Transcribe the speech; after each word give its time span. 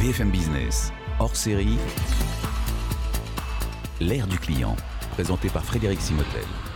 BFM 0.00 0.30
Business, 0.30 0.94
hors 1.18 1.36
série, 1.36 1.76
l'ère 4.00 4.26
du 4.26 4.38
client, 4.38 4.74
présenté 5.10 5.50
par 5.50 5.62
Frédéric 5.62 6.00
Simotel. 6.00 6.69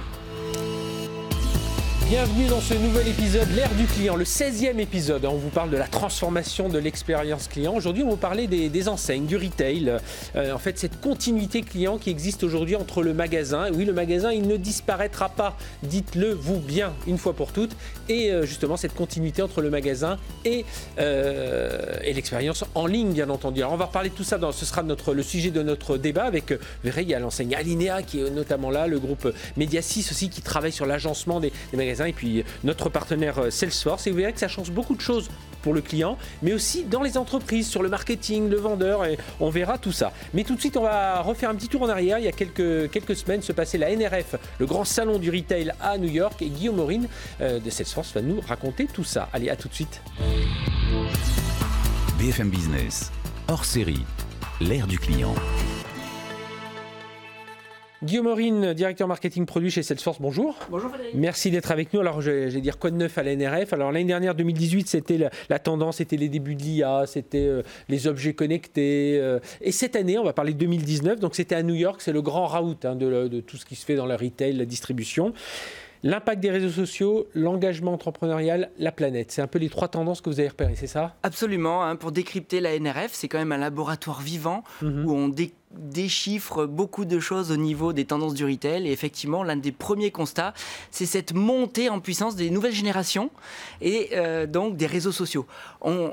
Bienvenue 2.07 2.47
dans 2.49 2.61
ce 2.61 2.75
nouvel 2.75 3.09
épisode, 3.09 3.49
l'ère 3.57 3.75
du 3.77 3.87
client, 3.87 4.15
le 4.15 4.25
16e 4.25 4.79
épisode. 4.79 5.25
On 5.25 5.37
vous 5.37 5.49
parle 5.49 5.71
de 5.71 5.79
la 5.79 5.87
transformation 5.87 6.69
de 6.69 6.79
l'expérience 6.79 7.49
client. 7.49 7.75
Aujourd'hui, 7.75 8.03
on 8.03 8.09
va 8.09 8.13
vous 8.13 8.19
parler 8.19 8.47
des, 8.47 8.89
enseignes, 8.91 9.25
du 9.25 9.39
retail. 9.39 9.91
Euh, 10.37 10.53
en 10.53 10.59
fait, 10.59 10.79
cette 10.79 11.01
continuité 11.01 11.63
client 11.63 11.97
qui 11.97 12.11
existe 12.11 12.45
aujourd'hui 12.45 12.77
entre 12.77 13.03
le 13.03 13.15
magasin. 13.15 13.71
Oui, 13.73 13.87
le 13.87 13.95
magasin, 13.95 14.33
il 14.33 14.47
ne 14.47 14.59
disparaîtra 14.59 15.31
pas. 15.31 15.57
Dites-le 15.83 16.35
vous 16.35 16.59
bien, 16.59 16.93
une 17.07 17.17
fois 17.17 17.33
pour 17.33 17.53
toutes. 17.53 17.75
Et 18.11 18.31
euh, 18.31 18.45
justement, 18.45 18.77
cette 18.77 18.95
continuité 18.95 19.41
entre 19.41 19.63
le 19.63 19.71
magasin 19.71 20.19
et, 20.45 20.67
euh, 20.99 21.97
et 22.03 22.13
l'expérience 22.13 22.67
en 22.75 22.85
ligne, 22.85 23.15
bien 23.15 23.31
entendu. 23.31 23.61
Alors, 23.61 23.73
on 23.73 23.79
va 23.79 23.87
reparler 23.87 24.11
de 24.11 24.15
tout 24.15 24.25
ça. 24.25 24.37
Dans, 24.37 24.53
ce 24.53 24.67
sera 24.67 24.83
notre, 24.83 25.15
le 25.15 25.23
sujet 25.23 25.51
de 25.51 25.63
notre 25.63 25.97
débat 25.97 26.25
avec, 26.25 26.53
vous 26.53 26.59
verrez, 26.85 27.01
il 27.01 27.09
y 27.09 27.15
a 27.15 27.19
l'enseigne 27.19 27.55
Alinea 27.55 28.03
qui 28.03 28.21
est 28.21 28.31
notamment 28.31 28.71
là, 28.71 28.87
le 28.87 28.99
groupe 28.99 29.33
Mediasis 29.57 30.11
aussi 30.11 30.29
qui 30.29 30.43
travaille 30.43 30.73
sur 30.73 30.85
l'agencement 30.85 31.41
des, 31.41 31.51
des 31.71 31.79
magasins 31.79 31.94
et 32.03 32.13
puis 32.13 32.45
notre 32.65 32.89
partenaire 32.89 33.39
euh, 33.39 33.51
Salesforce. 33.51 34.07
Et 34.07 34.11
vous 34.11 34.17
verrez 34.17 34.33
que 34.33 34.41
ça 34.41 34.49
change 34.49 34.71
beaucoup 34.71 34.95
de 34.95 35.01
choses 35.01 35.29
pour 35.63 35.73
le 35.73 35.81
client, 35.81 36.19
mais 36.43 36.53
aussi 36.53 36.85
dans 36.85 37.03
les 37.03 37.17
entreprises, 37.17 37.67
sur 37.67 37.83
le 37.83 37.89
marketing, 37.89 38.51
le 38.51 38.59
vendeur, 38.59 39.07
et 39.07 39.19
on 39.41 39.49
verra 39.49 39.79
tout 39.79 39.93
ça. 39.93 40.13
Mais 40.35 40.45
tout 40.45 40.55
de 40.55 40.61
suite, 40.61 40.77
on 40.77 40.83
va 40.83 41.23
refaire 41.23 41.49
un 41.49 41.55
petit 41.55 41.69
tour 41.69 41.83
en 41.83 41.89
arrière. 41.89 42.19
Il 42.19 42.25
y 42.27 42.29
a 42.29 42.33
quelques, 42.33 42.91
quelques 42.91 43.17
semaines 43.17 43.41
se 43.41 43.53
passait 43.53 43.79
la 43.79 43.97
NRF, 43.97 44.37
le 44.59 44.67
grand 44.67 44.85
salon 44.85 45.19
du 45.19 45.31
retail 45.31 45.73
à 45.81 45.97
New 45.97 46.11
York, 46.11 46.43
et 46.43 46.51
Guillaume 46.51 46.77
Morin 46.77 47.03
euh, 47.41 47.61
de 47.61 47.71
Salesforce 47.71 48.13
va 48.13 48.21
nous 48.21 48.41
raconter 48.47 48.87
tout 48.93 49.05
ça. 49.05 49.31
Allez, 49.33 49.49
à 49.49 49.57
tout 49.57 49.69
de 49.69 49.75
suite. 49.75 50.03
BFM 52.19 52.51
Business, 52.51 53.11
hors 53.49 53.65
série, 53.65 54.05
l'ère 54.61 54.87
du 54.87 54.99
client. 54.99 55.35
Guillaume 58.05 58.27
Morin, 58.27 58.75
directeur 58.75 59.09
marketing 59.09 59.47
produit 59.47 59.71
chez 59.71 59.83
Salesforce, 59.83 60.21
bonjour. 60.21 60.59
Bonjour 60.69 60.91
Frédéric. 60.91 61.15
Merci 61.15 61.51
d'être 61.51 61.71
avec 61.71 61.95
nous. 61.95 62.01
Alors, 62.01 62.21
je, 62.21 62.31
vais 62.31 62.61
dire 62.61 62.79
quoi 62.79 62.91
de 62.91 62.97
neuf 62.97 63.17
à 63.17 63.23
la 63.23 63.35
NRF 63.35 63.73
Alors, 63.73 63.93
l'année 63.93 64.05
dernière, 64.05 64.35
2018, 64.35 64.87
c'était 64.87 65.31
la, 65.49 65.59
tendance, 65.59 65.97
c'était 65.97 66.19
les 66.19 66.29
débuts 66.29 66.55
de 66.55 66.63
l'IA, 66.63 67.05
c'était 67.07 67.47
euh, 67.47 67.63
les 67.89 68.07
objets 68.07 68.35
connectés. 68.35 69.19
Euh. 69.19 69.39
et 69.63 69.73
cette 69.73 69.97
année, 69.97 70.19
on 70.19 70.25
va 70.25 70.35
parler 70.35 70.53
de 70.53 70.59
2019, 70.59 71.19
donc 71.19 71.35
c'était 71.35 71.55
à 71.55 71.63
New 71.63 71.75
York, 71.75 72.03
c'est 72.03 72.13
le 72.13 72.21
grand 72.21 72.47
raout 72.47 72.85
hein, 72.85 72.95
de, 72.95 73.29
de, 73.29 73.41
tout 73.41 73.57
ce 73.57 73.65
qui 73.65 73.75
se 73.75 73.87
fait 73.87 73.97
dans 73.97 74.07
le 74.07 74.17
retail, 74.17 74.53
la 74.53 74.67
distribution. 74.67 75.33
L'impact 76.05 76.43
des 76.43 76.51
réseaux 76.51 76.69
sociaux, 76.69 77.29
l'engagement 77.35 77.95
entrepreneurial, 77.95 78.71
la 78.79 78.93
planète. 78.93 79.33
C'est 79.33 79.41
un 79.41 79.47
peu 79.47 79.59
les 79.59 79.71
trois 79.71 79.89
tendances 79.89 80.21
que 80.21 80.29
vous 80.29 80.39
avez 80.39 80.51
repérées, 80.51 80.75
c'est 80.77 80.87
ça? 80.87 81.17
Absolument. 81.23 81.83
Hein. 81.83 81.97
pour 81.97 82.13
décrypter 82.13 82.61
la 82.61 82.79
NRF, 82.79 83.13
c'est 83.13 83.27
quand 83.27 83.39
même 83.39 83.53
un 83.53 83.57
laboratoire 83.57 84.21
vivant 84.21 84.65
mhm. 84.83 85.07
où 85.07 85.15
on 85.15 85.35
déchiffre 85.71 86.67
beaucoup 86.67 87.07
de 87.07 87.19
choses 87.21 87.51
au 87.51 87.57
niveau 87.57 87.95
des 87.95 88.05
tendances 88.05 88.35
du 88.35 88.45
retail. 88.45 88.87
Et 88.87 88.93
effectivement, 88.93 89.43
l'un 89.43 89.57
des 89.57 89.73
premiers 89.73 90.11
constats, 90.11 90.53
c'est 90.91 91.07
cette 91.07 91.33
montée 91.33 91.89
en 91.89 92.01
puissance 92.01 92.37
des 92.37 92.51
nouvelles 92.51 92.75
générations 92.75 93.31
et 93.81 94.11
euh, 94.13 94.47
donc 94.47 94.77
des 94.77 94.87
réseaux 94.87 95.11
sociaux. 95.11 95.47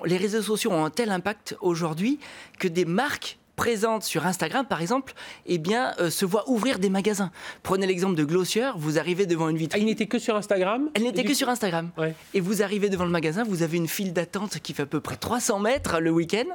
les 0.05 0.17
réseaux 0.17 0.41
sociaux 0.41 0.71
ont 0.71 0.85
un 0.85 0.89
tel 0.89 1.09
impact 1.11 1.57
aujourd'hui 1.59 2.17
que 2.59 2.69
des 2.69 2.85
marques 2.85 3.39
présente 3.55 4.03
sur 4.03 4.25
Instagram, 4.25 4.65
par 4.65 4.81
exemple, 4.81 5.13
eh 5.45 5.57
bien, 5.57 5.93
euh, 5.99 6.09
se 6.09 6.25
voit 6.25 6.49
ouvrir 6.49 6.79
des 6.79 6.89
magasins. 6.89 7.31
Prenez 7.63 7.87
l'exemple 7.87 8.15
de 8.15 8.23
Glossier, 8.23 8.69
vous 8.75 8.97
arrivez 8.97 9.25
devant 9.25 9.49
une 9.49 9.57
vitrine. 9.57 9.81
Ah, 9.81 9.83
il 9.83 9.85
n'était 9.85 10.07
que 10.07 10.19
sur 10.19 10.35
Instagram 10.35 10.89
Elle 10.93 11.03
n'était 11.03 11.23
que 11.23 11.33
sur 11.33 11.49
Instagram. 11.49 11.89
Et 12.33 12.39
vous 12.39 12.63
arrivez 12.63 12.89
devant 12.89 13.05
le 13.05 13.11
magasin, 13.11 13.43
vous 13.43 13.63
avez 13.63 13.77
une 13.77 13.87
file 13.87 14.13
d'attente 14.13 14.59
qui 14.59 14.73
fait 14.73 14.83
à 14.83 14.85
peu 14.85 14.99
près 14.99 15.15
300 15.15 15.59
mètres 15.59 15.99
le 15.99 16.11
week-end. 16.11 16.45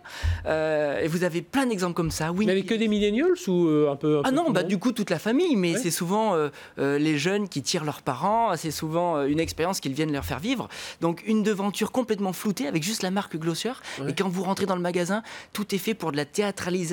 Euh, 0.46 1.00
et 1.00 1.08
vous 1.08 1.24
avez 1.24 1.42
plein 1.42 1.66
d'exemples 1.66 1.94
comme 1.94 2.10
ça. 2.10 2.32
Oui. 2.32 2.46
Mais 2.46 2.52
avec 2.52 2.66
que 2.66 2.74
des 2.74 2.88
millennials 2.88 3.34
ou 3.46 3.66
euh, 3.66 3.90
un 3.90 3.96
peu. 3.96 4.22
ah 4.24 4.30
non, 4.30 4.50
bah, 4.50 4.62
du 4.62 4.78
coup, 4.78 4.92
toute 4.92 5.10
la 5.10 5.18
famille. 5.18 5.56
Mais 5.56 5.76
c'est 5.76 5.90
souvent 5.90 6.34
les 6.78 7.18
jeunes 7.18 7.48
qui 7.48 7.62
tirent 7.62 7.84
leurs 7.84 8.02
parents. 8.02 8.56
C'est 8.56 8.70
souvent 8.70 9.22
une 9.24 9.40
expérience 9.40 9.80
qu'ils 9.80 9.94
viennent 9.94 10.12
leur 10.12 10.24
faire 10.24 10.40
vivre. 10.40 10.68
Donc, 11.00 11.22
une 11.26 11.42
devanture 11.42 11.92
complètement 11.92 12.32
floutée 12.32 12.66
avec 12.66 12.82
juste 12.82 13.02
la 13.02 13.10
marque 13.10 13.36
Glossier. 13.36 13.72
Et 14.08 14.14
quand 14.14 14.28
vous 14.28 14.42
rentrez 14.42 14.66
dans 14.66 14.76
le 14.76 14.82
magasin, 14.82 15.22
tout 15.52 15.74
est 15.74 15.78
fait 15.78 15.94
pour 15.94 16.12
de 16.12 16.16
la 16.16 16.24
théâtralisation 16.24 16.85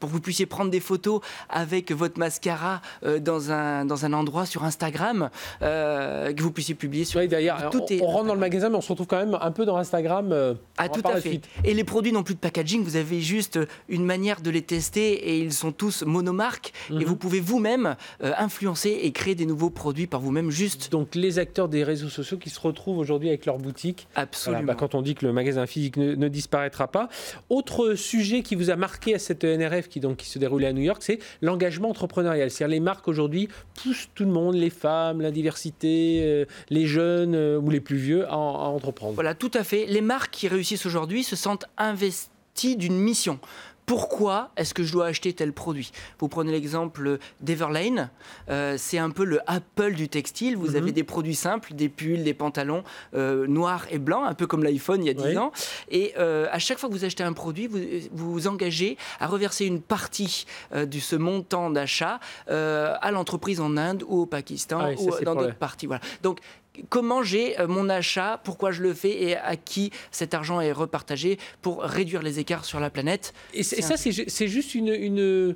pour 0.00 0.08
que 0.08 0.14
vous 0.14 0.20
puissiez 0.20 0.46
prendre 0.46 0.70
des 0.70 0.80
photos 0.80 1.20
avec 1.48 1.92
votre 1.92 2.18
mascara 2.18 2.80
euh, 3.04 3.18
dans, 3.18 3.50
un, 3.50 3.84
dans 3.84 4.04
un 4.04 4.12
endroit 4.12 4.46
sur 4.46 4.64
Instagram, 4.64 5.30
euh, 5.62 6.32
que 6.32 6.42
vous 6.42 6.50
puissiez 6.50 6.74
publier 6.74 7.04
sur. 7.04 7.20
Oui, 7.20 7.28
d'ailleurs, 7.28 7.70
on, 7.72 7.78
on, 7.78 8.06
rentre 8.06 8.26
dans 8.26 8.34
le 8.34 8.40
magasin, 8.40 8.68
mais 8.68 8.76
on 8.76 8.80
se 8.80 8.88
retrouve 8.88 9.06
quand 9.06 9.18
même 9.18 9.38
un 9.40 9.50
peu 9.50 9.64
dans 9.64 9.76
Instagram. 9.76 10.32
Euh, 10.32 10.54
ah, 10.76 10.88
tout 10.88 11.02
à 11.04 11.20
fait. 11.20 11.40
Et 11.64 11.74
les 11.74 11.84
produits 11.84 12.12
n'ont 12.12 12.22
plus 12.22 12.34
de 12.34 12.40
packaging, 12.40 12.82
vous 12.82 12.96
avez 12.96 13.20
juste 13.20 13.58
une 13.88 14.04
manière 14.04 14.40
de 14.40 14.50
les 14.50 14.62
tester 14.62 15.12
et 15.12 15.38
ils 15.38 15.52
sont 15.52 15.72
tous 15.72 16.02
monomarques. 16.02 16.72
Et 16.90 16.94
mhm. 16.94 17.04
vous 17.04 17.16
pouvez 17.16 17.40
vous-même 17.40 17.96
influencer 18.20 18.90
et 19.02 19.12
créer 19.12 19.34
des 19.34 19.46
nouveaux 19.46 19.70
produits 19.70 20.06
par 20.06 20.20
vous-même 20.20 20.50
juste. 20.50 20.90
Donc 20.90 21.14
les 21.14 21.38
acteurs 21.38 21.68
des 21.68 21.84
réseaux 21.84 22.08
sociaux 22.08 22.38
qui 22.38 22.50
se 22.50 22.60
retrouvent 22.60 22.98
aujourd'hui 22.98 23.28
avec 23.28 23.46
leur 23.46 23.58
boutique. 23.58 24.08
Absolument. 24.14 24.64
Bah, 24.64 24.74
quand 24.74 24.94
on 24.94 25.02
dit 25.02 25.14
que 25.14 25.26
le 25.26 25.32
magasin 25.32 25.66
physique 25.66 25.96
ne, 25.96 26.14
ne 26.14 26.28
disparaîtra 26.28 26.88
pas. 26.88 27.08
Autre 27.48 27.94
sujet 27.94 28.42
qui 28.42 28.54
vous 28.54 28.70
a 28.70 28.76
marqué 28.76 29.14
à 29.14 29.18
cette 29.24 29.44
NRF 29.44 29.88
qui, 29.88 30.00
donc, 30.00 30.18
qui 30.18 30.28
se 30.28 30.38
déroulait 30.38 30.66
à 30.66 30.72
New 30.72 30.82
York, 30.82 31.02
c'est 31.02 31.18
l'engagement 31.42 31.90
entrepreneurial. 31.90 32.50
C'est-à-dire 32.50 32.74
les 32.74 32.80
marques 32.80 33.08
aujourd'hui 33.08 33.48
poussent 33.82 34.08
tout 34.14 34.24
le 34.24 34.30
monde, 34.30 34.54
les 34.54 34.70
femmes, 34.70 35.20
la 35.20 35.30
diversité, 35.30 36.20
euh, 36.22 36.44
les 36.70 36.86
jeunes 36.86 37.34
euh, 37.34 37.58
ou 37.58 37.70
les 37.70 37.80
plus 37.80 37.96
vieux 37.96 38.26
à 38.28 38.36
entreprendre. 38.36 39.14
Voilà, 39.14 39.34
tout 39.34 39.50
à 39.54 39.64
fait. 39.64 39.86
Les 39.86 40.00
marques 40.00 40.32
qui 40.32 40.48
réussissent 40.48 40.86
aujourd'hui 40.86 41.24
se 41.24 41.36
sentent 41.36 41.66
investies 41.78 42.76
d'une 42.76 42.96
mission 42.96 43.40
pourquoi 43.86 44.50
est-ce 44.56 44.72
que 44.74 44.82
je 44.82 44.92
dois 44.92 45.06
acheter 45.06 45.32
tel 45.32 45.52
produit? 45.52 45.92
Vous 46.18 46.28
prenez 46.28 46.52
l'exemple 46.52 47.18
d'Everlane, 47.40 48.10
euh, 48.48 48.76
c'est 48.78 48.98
un 48.98 49.10
peu 49.10 49.24
le 49.24 49.40
Apple 49.46 49.94
du 49.94 50.08
textile. 50.08 50.56
Vous 50.56 50.70
mhm. 50.70 50.76
avez 50.76 50.92
des 50.92 51.04
produits 51.04 51.34
simples, 51.34 51.74
des 51.74 51.88
pulls, 51.88 52.24
des 52.24 52.34
pantalons 52.34 52.82
euh, 53.14 53.46
noirs 53.46 53.86
et 53.90 53.98
blancs, 53.98 54.24
un 54.26 54.34
peu 54.34 54.46
comme 54.46 54.64
l'iPhone 54.64 55.02
il 55.02 55.06
y 55.06 55.10
a 55.10 55.14
10 55.14 55.38
ans. 55.38 55.52
Et 55.90 56.14
euh, 56.18 56.46
à 56.50 56.58
chaque 56.58 56.78
fois 56.78 56.88
que 56.88 56.94
vous 56.94 57.04
achetez 57.04 57.24
un 57.24 57.32
produit, 57.32 57.66
vous 57.66 58.32
vous 58.32 58.46
engagez 58.48 58.96
à 59.20 59.26
reverser 59.26 59.66
une 59.66 59.80
partie 59.80 60.46
de 60.74 60.98
ce 60.98 61.16
montant 61.16 61.70
d'achat 61.70 62.20
à 62.48 63.10
l'entreprise 63.10 63.60
en 63.60 63.76
Inde 63.76 64.04
ou 64.06 64.22
au 64.22 64.26
Pakistan 64.26 64.80
ah 64.80 64.92
ou 64.98 65.24
dans 65.24 65.34
d'autres 65.34 65.54
parties. 65.54 65.86
Voilà. 65.86 66.02
Donc 66.22 66.40
comment 66.88 67.22
j'ai 67.22 67.58
euh, 67.60 67.66
mon 67.66 67.88
achat, 67.88 68.40
pourquoi 68.44 68.70
je 68.70 68.82
le 68.82 68.94
fais 68.94 69.22
et 69.22 69.36
à 69.36 69.56
qui 69.56 69.90
cet 70.10 70.34
argent 70.34 70.60
est 70.60 70.72
repartagé 70.72 71.38
pour 71.62 71.82
réduire 71.82 72.22
les 72.22 72.38
écarts 72.38 72.64
sur 72.64 72.80
la 72.80 72.90
planète. 72.90 73.32
Et, 73.52 73.62
ça, 73.62 73.96
c'est 73.96 74.48
juste 74.48 74.74
une, 74.74 74.88
une 74.88 75.54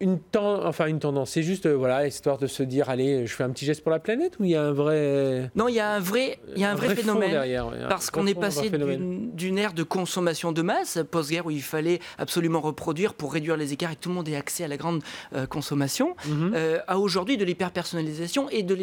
une, 0.00 0.18
enfin 0.34 0.86
une 0.86 0.98
tendance, 0.98 1.32
c'est 1.32 1.42
juste 1.42 1.66
euh, 1.66 1.74
voilà 1.74 2.06
histoire 2.06 2.38
de 2.38 2.46
se 2.46 2.62
dire 2.62 2.88
allez, 2.88 3.26
je 3.26 3.34
fais 3.34 3.44
un 3.44 3.50
petit 3.50 3.66
geste 3.66 3.82
pour 3.82 3.92
la 3.92 3.98
planète 3.98 4.38
ou 4.40 4.44
il 4.44 4.52
y 4.52 4.56
a 4.56 4.62
un 4.62 4.72
vrai 4.72 5.50
Non, 5.54 5.68
il 5.68 5.74
y 5.74 5.80
a 5.80 5.90
un 5.90 6.00
vrai 6.00 6.38
il 6.56 6.62
y 6.62 6.64
a 6.64 6.70
un, 6.70 6.74
vrai, 6.74 6.94
phénomène 6.96 7.30
derrière, 7.30 7.70
parce 7.88 8.10
qu'on 8.10 8.26
est 8.26 8.34
passé 8.34 8.70
d'une 8.70 9.58
ère 9.58 9.74
de 9.74 9.82
consommation 9.82 10.52
de 10.52 10.62
masse 10.62 10.98
post-guerre 11.10 11.46
où 11.46 11.50
il 11.50 11.62
fallait 11.62 12.00
absolument 12.18 12.60
reproduire 12.60 13.12
pour 13.12 13.32
réduire 13.32 13.58
les 13.58 13.74
écarts 13.74 13.92
et 13.92 13.96
que 13.96 14.00
tout 14.00 14.08
le 14.08 14.14
monde 14.14 14.28
ait 14.28 14.36
accès 14.36 14.64
à 14.64 14.68
la 14.68 14.78
grande 14.78 15.02
euh, 15.34 15.46
consommation 15.46 16.16
mhm. 16.26 16.54
à 16.86 16.98
aujourd'hui 16.98 17.36
de 17.36 17.44
l'hyper-personnalisation 17.44 18.48
et 18.48 18.62
de 18.62 18.74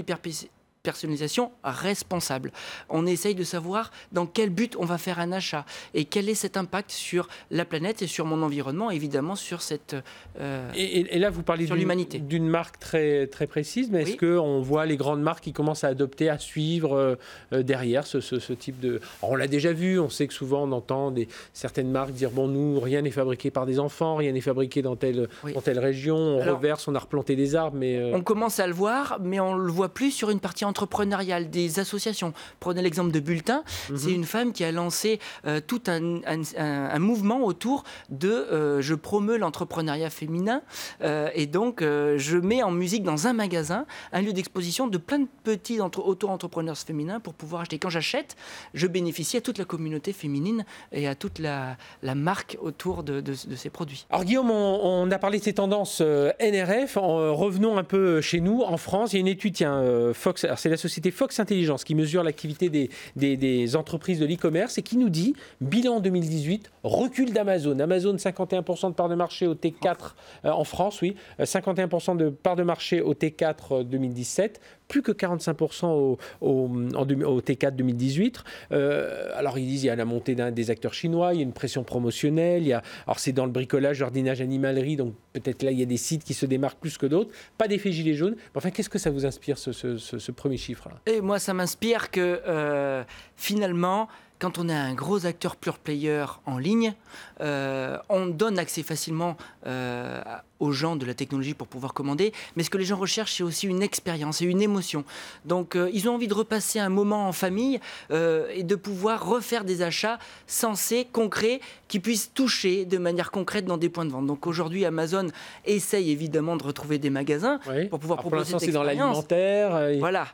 personnalisation 0.88 1.52
responsable. 1.66 2.54
On 2.88 3.06
essaye 3.06 3.36
de 3.36 3.44
savoir 3.44 3.92
dans 4.14 4.26
quel 4.26 4.50
but 4.50 4.78
on 4.80 4.86
va 4.86 4.98
faire 4.98 5.20
un 5.20 5.34
achat 5.34 5.66
et 5.94 6.06
quel 6.06 6.30
est 6.30 6.40
cet 6.46 6.56
impact 6.56 6.92
sur 6.92 7.28
la 7.52 7.66
planète 7.66 8.02
et 8.02 8.08
sur 8.08 8.26
mon 8.26 8.42
environnement, 8.42 8.90
évidemment 8.90 9.36
sur 9.36 9.62
cette 9.62 9.98
euh, 10.40 10.72
et, 10.76 11.20
là, 11.20 11.30
vous 11.30 11.44
parlez 11.44 11.66
d'une 11.66 12.48
marque 12.48 12.80
très 12.80 13.28
très 13.28 13.48
précise, 13.48 13.90
mais 13.92 14.04
est-ce 14.04 14.16
que 14.16 14.38
on 14.38 14.62
voit 14.62 14.86
les 14.86 14.98
grandes 14.98 15.22
marques 15.22 15.44
qui 15.44 15.54
commencent 15.54 15.84
à 15.84 15.90
adopter, 15.90 16.30
à 16.30 16.38
suivre 16.38 16.94
euh, 16.96 17.16
euh, 17.54 17.64
derrière 17.64 18.06
ce, 18.08 18.22
ce, 18.22 18.54
type 18.54 18.80
de 18.80 19.02
on 19.22 19.36
l'a 19.36 19.48
déjà 19.48 19.74
vu, 19.74 20.00
on 20.00 20.10
sait 20.10 20.28
que 20.28 20.34
souvent 20.34 20.64
on 20.64 20.72
entend 20.72 21.12
des 21.12 21.28
certaines 21.54 21.92
marques 21.92 22.12
dire 22.12 22.32
bon 22.32 22.48
nous 22.48 22.80
rien 22.80 23.02
n'est 23.02 23.12
fabriqué 23.12 23.52
par 23.52 23.66
des 23.66 23.80
enfants, 23.80 24.16
rien 24.16 24.32
n'est 24.32 24.42
fabriqué 24.42 24.82
dans 24.82 24.96
telle 24.96 25.28
dans 25.54 25.62
telle 25.62 25.80
région, 25.80 26.16
on 26.16 26.56
reverse, 26.56 26.88
on 26.88 26.96
a 26.96 27.00
replanté 27.00 27.36
des 27.36 27.56
arbres, 27.56 27.78
mais 27.78 28.14
on 28.14 28.22
commence 28.22 28.60
à 28.60 28.68
le 28.68 28.74
voir, 28.74 29.18
mais 29.22 29.40
on 29.40 29.54
le 29.54 29.72
voit 29.72 29.90
plus 29.90 30.12
sur 30.12 30.30
une 30.30 30.40
partie 30.40 30.66
entre 30.66 30.77
entrepreneuriale 30.78 31.50
des 31.50 31.80
associations. 31.80 32.34
Prenez 32.60 32.84
l'exemple 32.84 33.12
de 33.12 33.20
Bulletin. 33.20 33.64
Mhm. 33.90 33.98
C'est 33.98 34.12
une 34.12 34.26
femme 34.26 34.54
qui 34.54 34.64
a 34.64 34.72
lancé 34.72 35.20
euh, 35.46 35.60
tout 35.66 35.82
un, 35.88 37.00
mouvement 37.00 37.44
autour 37.44 37.84
de 38.10 38.30
euh, 38.30 38.82
je 38.82 38.94
promeus 38.94 39.38
l'entrepreneuriat 39.38 40.10
féminin 40.10 40.62
euh, 41.02 41.30
et 41.34 41.46
donc 41.48 41.82
je 41.82 42.38
mets 42.38 42.62
en 42.62 42.72
musique 42.72 43.04
dans 43.04 43.28
un 43.28 43.34
magasin 43.34 43.86
un 44.12 44.22
lieu 44.22 44.34
d'exposition 44.34 44.88
de 44.88 44.98
plein 44.98 45.20
de 45.20 45.28
petits 45.44 45.80
auto-entrepreneurs 45.80 46.78
féminins 46.78 47.20
pour 47.20 47.34
pouvoir 47.34 47.62
acheter. 47.62 47.80
Quand 47.80 47.90
j'achète, 47.90 48.36
je 48.74 48.88
bénéficie 48.88 49.38
à 49.38 49.42
toute 49.42 49.58
la 49.58 49.66
communauté 49.66 50.14
féminine 50.14 50.66
et 50.92 51.08
à 51.08 51.16
toute 51.16 51.40
la, 51.40 51.78
marque 52.04 52.58
autour 52.62 53.04
de, 53.04 53.24
ces 53.34 53.70
produits. 53.70 54.06
Alors 54.10 54.26
Guillaume, 54.26 54.52
on, 54.52 55.10
a 55.10 55.18
parlé 55.18 55.40
de 55.40 55.44
ces 55.44 55.54
tendances 55.54 56.02
NRF. 56.02 56.98
revenons 56.98 57.78
un 57.78 57.84
peu 57.84 58.22
chez 58.22 58.42
nous, 58.42 58.62
en 58.62 58.78
France. 58.78 59.14
Il 59.14 59.16
y 59.16 59.20
a 59.20 59.22
une 59.22 59.28
étude, 59.28 59.54
tiens, 59.54 59.84
Fox, 60.14 60.46
c'est 60.68 60.72
la 60.72 60.78
société 60.78 61.12
Fox 61.12 61.40
Intelligence 61.40 61.86
qui 61.86 61.96
mesure 61.96 62.24
l'activité 62.24 62.90
des, 63.16 63.76
entreprises 63.78 64.20
de 64.20 64.26
l'e-commerce 64.26 64.78
et 64.78 64.82
qui 64.82 64.98
nous 64.98 65.10
dit 65.10 65.34
bilan 65.62 66.02
2018, 66.02 66.72
recul 66.84 67.32
d'Amazon. 67.32 67.80
Amazon, 67.80 68.16
51% 68.16 68.90
de 68.90 68.94
part 68.94 69.08
de 69.08 69.16
marché 69.16 69.48
au 69.48 69.56
T4 69.56 69.96
euh, 70.44 70.52
en 70.52 70.64
France, 70.66 71.02
oui, 71.02 71.16
51% 71.40 72.18
de 72.18 72.30
part 72.30 72.58
de 72.58 72.64
marché 72.64 73.02
au 73.02 73.14
T4 73.14 73.84
2017, 73.84 74.60
plus 74.88 75.02
que 75.02 75.12
45% 75.12 75.86
au, 75.86 76.18
au, 76.42 77.42
T4 77.42 77.72
2018. 77.72 78.44
alors 78.72 79.58
ils 79.58 79.68
disent 79.68 79.84
il 79.84 79.88
y 79.88 79.90
a 79.90 79.96
la 79.96 80.06
montée 80.06 80.36
des 80.36 80.72
acteurs 80.72 80.94
chinois, 80.94 81.34
il 81.34 81.38
y 81.38 81.40
a 81.40 81.44
une 81.44 81.54
pression 81.54 81.84
promotionnelle, 81.84 82.64
il 82.64 82.70
y 82.70 82.74
a, 82.74 82.82
alors 83.06 83.20
c'est 83.20 83.34
dans 83.34 83.46
le 83.46 83.52
bricolage, 83.52 83.98
jardinage, 83.98 84.42
animalerie, 84.42 84.96
donc 84.96 85.14
peut-être 85.34 85.64
là 85.64 85.72
il 85.72 85.80
y 85.80 85.84
a 85.84 85.86
des 85.86 85.98
sites 85.98 86.24
qui 86.24 86.34
se 86.34 86.46
démarquent 86.46 86.80
plus 86.80 86.98
que 86.98 87.06
d'autres, 87.06 87.32
pas 87.58 87.68
d'effet 87.68 87.92
gilet 87.92 88.14
jaune. 88.14 88.36
Enfin, 88.56 88.72
qu'est-ce 88.72 88.90
que 88.90 89.00
ça 89.00 89.10
vous 89.10 89.26
inspire 89.26 89.58
ce, 89.58 90.32
premier 90.32 90.58
chiffre-là? 90.58 91.00
Et 91.06 91.22
moi, 91.22 91.40
ça 91.40 91.54
m'inspire 91.54 92.12
que 92.12 92.42
euh, 92.48 93.04
finalement, 93.36 94.08
quand 94.40 94.60
on 94.60 94.70
est 94.70 94.74
un 94.74 94.94
gros 94.94 95.26
acteur 95.26 95.56
pure 95.56 95.78
player 95.78 96.26
en 96.46 96.58
ligne, 96.58 96.94
euh, 97.42 97.98
on 98.10 98.28
donne 98.28 98.60
accès 98.60 98.84
facilement 98.84 99.36
euh, 99.66 100.22
aux 100.60 100.72
gens 100.72 100.96
de 100.96 101.06
la 101.06 101.14
technologie 101.14 101.54
pour 101.54 101.68
pouvoir 101.68 101.94
commander, 101.94 102.34
mais 102.56 102.64
ce 102.64 102.70
que 102.70 102.78
les 102.78 102.86
gens 102.86 102.98
recherchent, 102.98 103.38
c'est 103.38 103.44
aussi 103.44 103.68
une 103.68 103.82
expérience 103.82 104.42
et 104.42 104.46
une 104.46 104.62
émotion. 104.62 105.04
Donc, 105.46 105.76
euh, 105.76 105.90
ils 105.94 106.10
ont 106.10 106.16
envie 106.16 106.28
de 106.28 106.34
repasser 106.34 106.80
un 106.80 106.90
moment 106.90 107.28
en 107.28 107.32
famille 107.32 107.80
et 108.10 108.64
de 108.64 108.76
pouvoir 108.76 109.28
refaire 109.28 109.64
des 109.64 109.82
achats 109.82 110.20
sensés, 110.46 111.08
concrets, 111.12 111.60
qui 111.88 112.00
puissent 112.00 112.32
toucher 112.34 112.86
de 112.86 112.98
manière 112.98 113.32
concrète 113.32 113.66
dans 113.66 113.78
des 113.78 113.90
points 113.90 114.06
de 114.06 114.12
vente. 114.12 114.26
Donc, 114.26 114.46
aujourd'hui, 114.46 114.86
Amazon 114.86 115.28
essaye 115.66 116.12
évidemment 116.12 116.58
de 116.58 116.64
retrouver 116.64 117.00
des 117.00 117.10
magasins 117.10 117.60
pour 117.90 118.00
pouvoir 118.00 118.20
proposer 118.20 118.54
cette 118.54 118.64
expérience. 118.64 118.74
dans 118.74 118.84
l'alimentaire. 118.84 120.00
Voilà. 120.00 120.28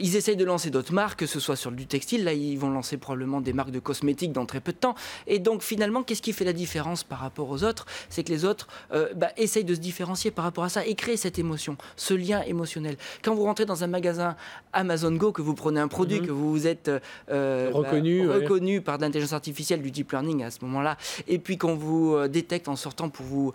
ils 0.00 0.16
essayent 0.16 0.36
de 0.36 0.44
lancer 0.44 0.70
d'autres 0.70 0.92
marques, 0.92 1.20
que 1.20 1.26
ce 1.26 1.40
soit 1.40 1.56
sur 1.56 1.70
du 1.72 1.86
textile. 1.86 2.24
Là, 2.24 2.32
ils 2.32 2.58
vont 2.58 2.70
lancer 2.70 2.96
probablement 2.96 3.27
des 3.40 3.52
marques 3.52 3.70
de 3.70 3.78
cosmétiques 3.78 4.32
dans 4.32 4.46
très 4.46 4.60
peu 4.60 4.72
de 4.72 4.78
temps. 4.78 4.94
Et 5.26 5.38
donc, 5.38 5.62
finalement, 5.62 6.02
qu'est-ce 6.02 6.22
qui 6.22 6.32
fait 6.32 6.44
la 6.44 6.52
différence 6.52 7.04
par 7.04 7.18
rapport 7.18 7.48
aux 7.50 7.64
autres? 7.64 7.86
C'est 8.08 8.24
que 8.24 8.30
les 8.30 8.44
autres 8.44 8.68
euh, 8.92 9.12
bah, 9.14 9.28
essayent 9.36 9.64
de 9.64 9.74
se 9.74 9.80
différencier 9.80 10.30
par 10.30 10.44
rapport 10.44 10.64
à 10.64 10.68
ça 10.68 10.86
et 10.86 10.94
créer 10.94 11.16
cette 11.16 11.38
émotion, 11.38 11.76
ce 11.96 12.14
lien 12.14 12.42
émotionnel. 12.42 12.96
Quand 13.22 13.34
vous 13.34 13.44
rentrez 13.44 13.66
dans 13.66 13.84
un 13.84 13.86
magasin 13.86 14.36
Amazon 14.72 15.12
Go, 15.12 15.32
que 15.32 15.42
vous 15.42 15.54
prenez 15.54 15.80
un 15.80 15.88
produit, 15.88 16.20
mhm. 16.20 16.26
que 16.26 16.32
vous 16.32 16.66
êtes 16.66 16.90
euh, 17.30 17.70
reconnu, 17.72 18.26
bah, 18.26 18.34
reconnu 18.36 18.80
par 18.80 18.98
l'intelligence 18.98 19.32
artificielle, 19.32 19.82
du 19.82 19.90
deep 19.90 20.12
learning 20.12 20.42
à 20.44 20.50
ce 20.50 20.58
moment-là, 20.62 20.96
et 21.26 21.38
puis 21.38 21.58
qu'on 21.58 21.74
vous 21.74 22.14
euh, 22.14 22.28
détecte 22.28 22.68
en 22.68 22.76
sortant 22.76 23.08
pour 23.08 23.26
vous 23.26 23.52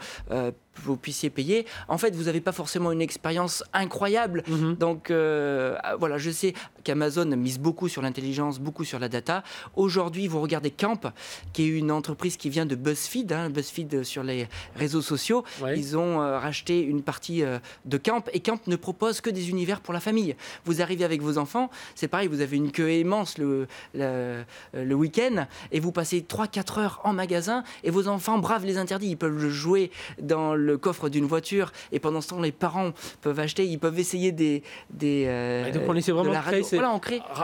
vous 0.81 0.97
puissiez 0.97 1.29
payer. 1.29 1.65
En 1.87 1.97
fait, 1.97 2.15
vous 2.15 2.23
n'avez 2.23 2.41
pas 2.41 2.51
forcément 2.51 2.91
une 2.91 3.01
expérience 3.01 3.63
incroyable. 3.73 4.43
Mhm. 4.47 4.75
Donc 4.75 5.11
euh, 5.11 5.77
voilà, 5.99 6.17
je 6.17 6.31
sais 6.31 6.53
qu'Amazon 6.83 7.25
mise 7.37 7.59
beaucoup 7.59 7.87
sur 7.87 8.01
l'intelligence, 8.01 8.59
beaucoup 8.59 8.83
sur 8.83 8.99
la 8.99 9.09
data. 9.09 9.43
Aujourd'hui, 9.75 10.27
vous 10.27 10.41
regardez 10.41 10.71
Camp, 10.71 11.11
qui 11.53 11.63
est 11.63 11.67
une 11.67 11.91
entreprise 11.91 12.37
qui 12.37 12.49
vient 12.49 12.65
de 12.65 12.75
BuzzFeed, 12.75 13.31
hein, 13.31 13.49
BuzzFeed 13.49 14.03
sur 14.03 14.23
les 14.23 14.47
réseaux 14.75 15.01
sociaux. 15.01 15.43
Ils 15.75 15.97
ont 15.97 16.21
euh, 16.21 16.39
racheté 16.39 16.81
une 16.81 17.01
partie 17.01 17.43
euh, 17.43 17.59
de 17.85 17.97
Camp 17.97 18.27
et 18.33 18.39
Camp 18.39 18.67
ne 18.67 18.75
propose 18.75 19.21
que 19.21 19.29
des 19.29 19.49
univers 19.49 19.81
pour 19.81 19.93
la 19.93 19.99
famille. 19.99 20.35
Vous 20.65 20.81
arrivez 20.81 21.05
avec 21.05 21.21
vos 21.21 21.37
enfants, 21.37 21.69
c'est 21.95 22.07
pareil, 22.07 22.27
vous 22.27 22.41
avez 22.41 22.57
une 22.57 22.71
queue 22.71 22.91
immense 22.93 23.37
le, 23.37 23.67
le, 23.93 24.43
le 24.73 24.95
week-end 24.95 25.47
et 25.71 25.79
vous 25.79 25.91
passez 25.91 26.21
3-4 26.21 26.79
heures 26.79 27.01
en 27.03 27.13
magasin 27.13 27.63
et 27.83 27.89
vos 27.89 28.07
enfants 28.07 28.37
bravent 28.39 28.65
les 28.65 28.77
interdits. 28.77 29.09
Ils 29.09 29.17
peuvent 29.17 29.49
jouer 29.49 29.91
dans 30.21 30.55
le 30.55 30.62
coffre 30.77 31.09
d'une 31.09 31.25
voiture 31.25 31.71
et 31.91 31.99
pendant 31.99 32.21
ce 32.21 32.29
temps 32.29 32.41
les 32.41 32.51
parents 32.51 32.91
peuvent 33.21 33.39
acheter, 33.39 33.65
ils 33.65 33.79
peuvent 33.79 33.99
essayer 33.99 34.31
des... 34.31 34.63
des 34.89 35.25
euh, 35.27 35.71
donc 35.71 35.83
on 35.87 35.95
essaie 35.95 36.11
vraiment 36.11 36.31
de, 36.33 36.37
créer, 36.37 36.63
voilà, 36.73 36.99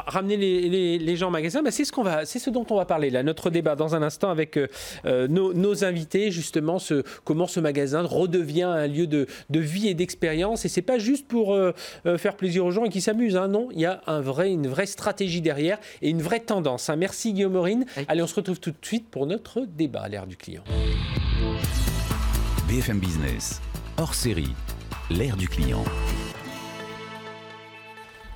ramener 0.08 0.38
les, 0.38 0.98
les, 0.98 1.16
gens 1.16 1.28
au 1.28 1.32
magasin, 1.32 1.62
bah, 1.62 1.72
c'est 1.72 1.86
ce, 1.86 1.92
qu'on 1.92 2.04
va, 2.04 2.26
c'est 2.26 2.40
ce 2.40 2.50
dont 2.50 2.66
on 2.70 2.76
va 2.76 2.86
parler 2.86 3.10
là, 3.10 3.24
notre 3.24 3.50
débat 3.50 3.76
dans 3.76 3.96
un 3.96 4.02
instant 4.02 4.30
avec 4.30 4.58
euh, 4.58 4.68
euh, 5.06 5.28
nos, 5.28 5.54
nos, 5.54 5.84
invités, 5.84 6.32
justement, 6.32 6.80
ce, 6.80 7.04
comment 7.24 7.48
ce 7.48 7.60
magasin 7.60 8.02
redevient 8.02 8.64
un 8.64 8.88
lieu 8.88 9.08
de, 9.08 9.28
de 9.50 9.60
vie 9.60 9.88
et 9.88 9.94
d'expérience 9.94 10.66
et 10.66 10.68
c'est 10.70 10.82
pas 10.82 10.98
juste 10.98 11.28
pour 11.28 11.58
faire 12.18 12.36
plaisir 12.36 12.66
aux 12.66 12.72
gens 12.72 12.86
et 12.86 12.90
qui 12.90 13.02
s'amusent, 13.02 13.38
hein, 13.38 13.48
non, 13.48 13.70
il 13.72 13.80
y 13.80 13.86
a 13.86 14.02
un 14.08 14.22
vrai, 14.22 14.52
une 14.52 14.68
vraie 14.68 14.86
stratégie 14.86 15.42
derrière 15.42 15.78
et 16.02 16.10
une 16.10 16.22
vraie 16.22 16.40
tendance. 16.40 16.90
Hein. 16.90 16.96
Merci 16.96 17.34
Guillaume 17.34 17.54
Maureen. 17.54 17.86
Allez, 18.08 18.22
on 18.22 18.28
se 18.28 18.36
retrouve 18.36 18.60
tout 18.60 18.72
de 18.72 18.86
suite 18.86 19.10
pour 19.10 19.26
notre 19.26 19.66
débat 19.66 20.02
à 20.02 20.08
l'ère 20.10 20.28
du 20.28 20.38
client. 20.38 20.64
BFM 22.70 23.00
Business, 23.00 23.62
hors 23.98 24.14
série, 24.14 24.54
l'ère 25.10 25.36
du 25.36 25.48
client. 25.48 25.84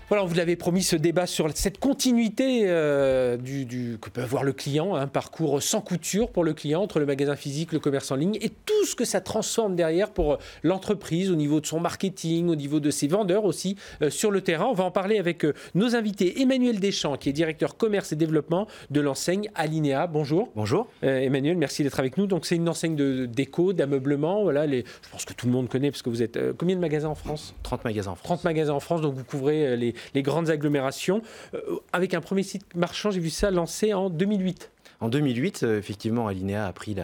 Voilà, 0.10 0.26
on 0.26 0.28
vous 0.28 0.36
l'avait 0.36 0.58
promis 0.58 0.84
ce 0.84 0.98
débat 0.98 1.26
sur 1.26 1.50
cette 1.56 1.80
continuité 1.80 2.64
euh, 2.66 3.38
du, 3.38 3.98
que 4.02 4.10
peut 4.10 4.22
avoir 4.22 4.44
le 4.44 4.52
client, 4.52 4.96
un 4.96 5.08
parcours 5.08 5.64
sans 5.64 5.80
couture 5.80 6.30
pour 6.30 6.44
le 6.44 6.54
client 6.54 6.82
entre 6.82 7.00
le 7.00 7.06
magasin 7.06 7.38
physique, 7.38 7.72
le 7.72 7.80
commerce 7.80 8.12
en 8.12 8.18
ligne 8.18 8.38
et 8.42 8.50
tout 8.50 8.86
ce 8.86 8.96
que 8.96 9.06
ça 9.06 9.22
transforme 9.22 9.78
derrière 9.78 10.12
pour 10.12 10.40
l'entreprise 10.62 11.32
au 11.32 11.36
niveau 11.36 11.62
de 11.62 11.66
son 11.66 11.80
marketing, 11.80 12.50
au 12.50 12.56
niveau 12.56 12.82
de 12.82 12.92
ses 12.92 13.08
vendeurs 13.08 13.46
aussi 13.46 13.78
euh, 14.02 14.10
sur 14.10 14.30
le 14.30 14.42
terrain. 14.42 14.66
On 14.66 14.74
va 14.74 14.84
en 14.84 14.92
parler 14.92 15.20
avec 15.20 15.46
euh, 15.46 15.54
nos 15.74 15.96
invités. 15.96 16.42
Emmanuel 16.42 16.82
Deschamps, 16.82 17.16
qui 17.16 17.30
est 17.30 17.34
directeur 17.34 17.78
commerce 17.78 18.12
et 18.12 18.18
développement 18.18 18.68
de 18.90 19.00
l'enseigne 19.00 19.50
Alinea. 19.56 20.08
Bonjour. 20.08 20.50
Bonjour. 20.56 20.88
Emmanuel, 21.02 21.56
merci 21.56 21.82
d'être 21.82 22.00
avec 22.00 22.18
nous. 22.18 22.28
Donc 22.28 22.46
c'est 22.46 22.58
une 22.58 22.68
enseigne 22.68 22.98
de 22.98 23.26
déco, 23.26 23.72
d'ameublement. 23.72 24.44
Voilà, 24.44 24.66
les, 24.66 24.80
je 24.80 25.10
pense 25.12 25.24
que 25.24 25.34
tout 25.34 25.46
le 25.46 25.54
monde 25.54 25.70
connaît 25.70 25.92
parce 25.92 26.02
que 26.02 26.10
vous 26.10 26.22
êtes 26.22 26.38
combien 26.58 26.76
de 26.76 26.82
magasins 26.82 27.08
en 27.08 27.16
France? 27.16 27.56
30 27.64 27.86
magasins 27.86 28.12
en 28.12 28.16
France. 28.16 28.42
30 28.42 28.44
magasins 28.44 28.74
en 28.74 28.80
France, 28.82 29.02
donc 29.02 29.16
vous 29.16 29.24
couvrez 29.24 29.78
les, 29.78 29.93
les 30.14 30.22
grandes 30.22 30.50
agglomérations, 30.50 31.22
euh, 31.54 31.60
avec 31.92 32.14
un 32.14 32.22
premier 32.22 32.44
site 32.44 32.64
marchand, 32.76 33.12
j'ai 33.12 33.20
vu 33.20 33.30
ça 33.30 33.52
lancé 33.52 33.94
en 33.94 34.10
2008. 34.10 34.72
En 35.00 35.10
2008, 35.10 35.64
euh, 35.64 35.78
effectivement, 35.78 36.28
Alinea 36.28 36.66
a 36.66 36.74
pris 36.74 36.96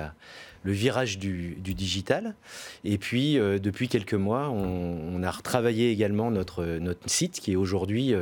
le 0.64 0.72
virage 0.72 1.18
du, 1.18 1.56
digital. 1.56 2.36
Et 2.84 2.98
puis, 2.98 3.38
euh, 3.38 3.60
depuis 3.60 3.88
quelques 3.88 4.14
mois, 4.14 4.50
on, 4.50 5.22
a 5.24 5.32
retravaillé 5.32 5.92
également 5.92 6.32
notre, 6.32 6.64
notre 6.64 7.10
site 7.10 7.40
qui 7.42 7.52
est 7.52 7.56
aujourd'hui 7.58 8.14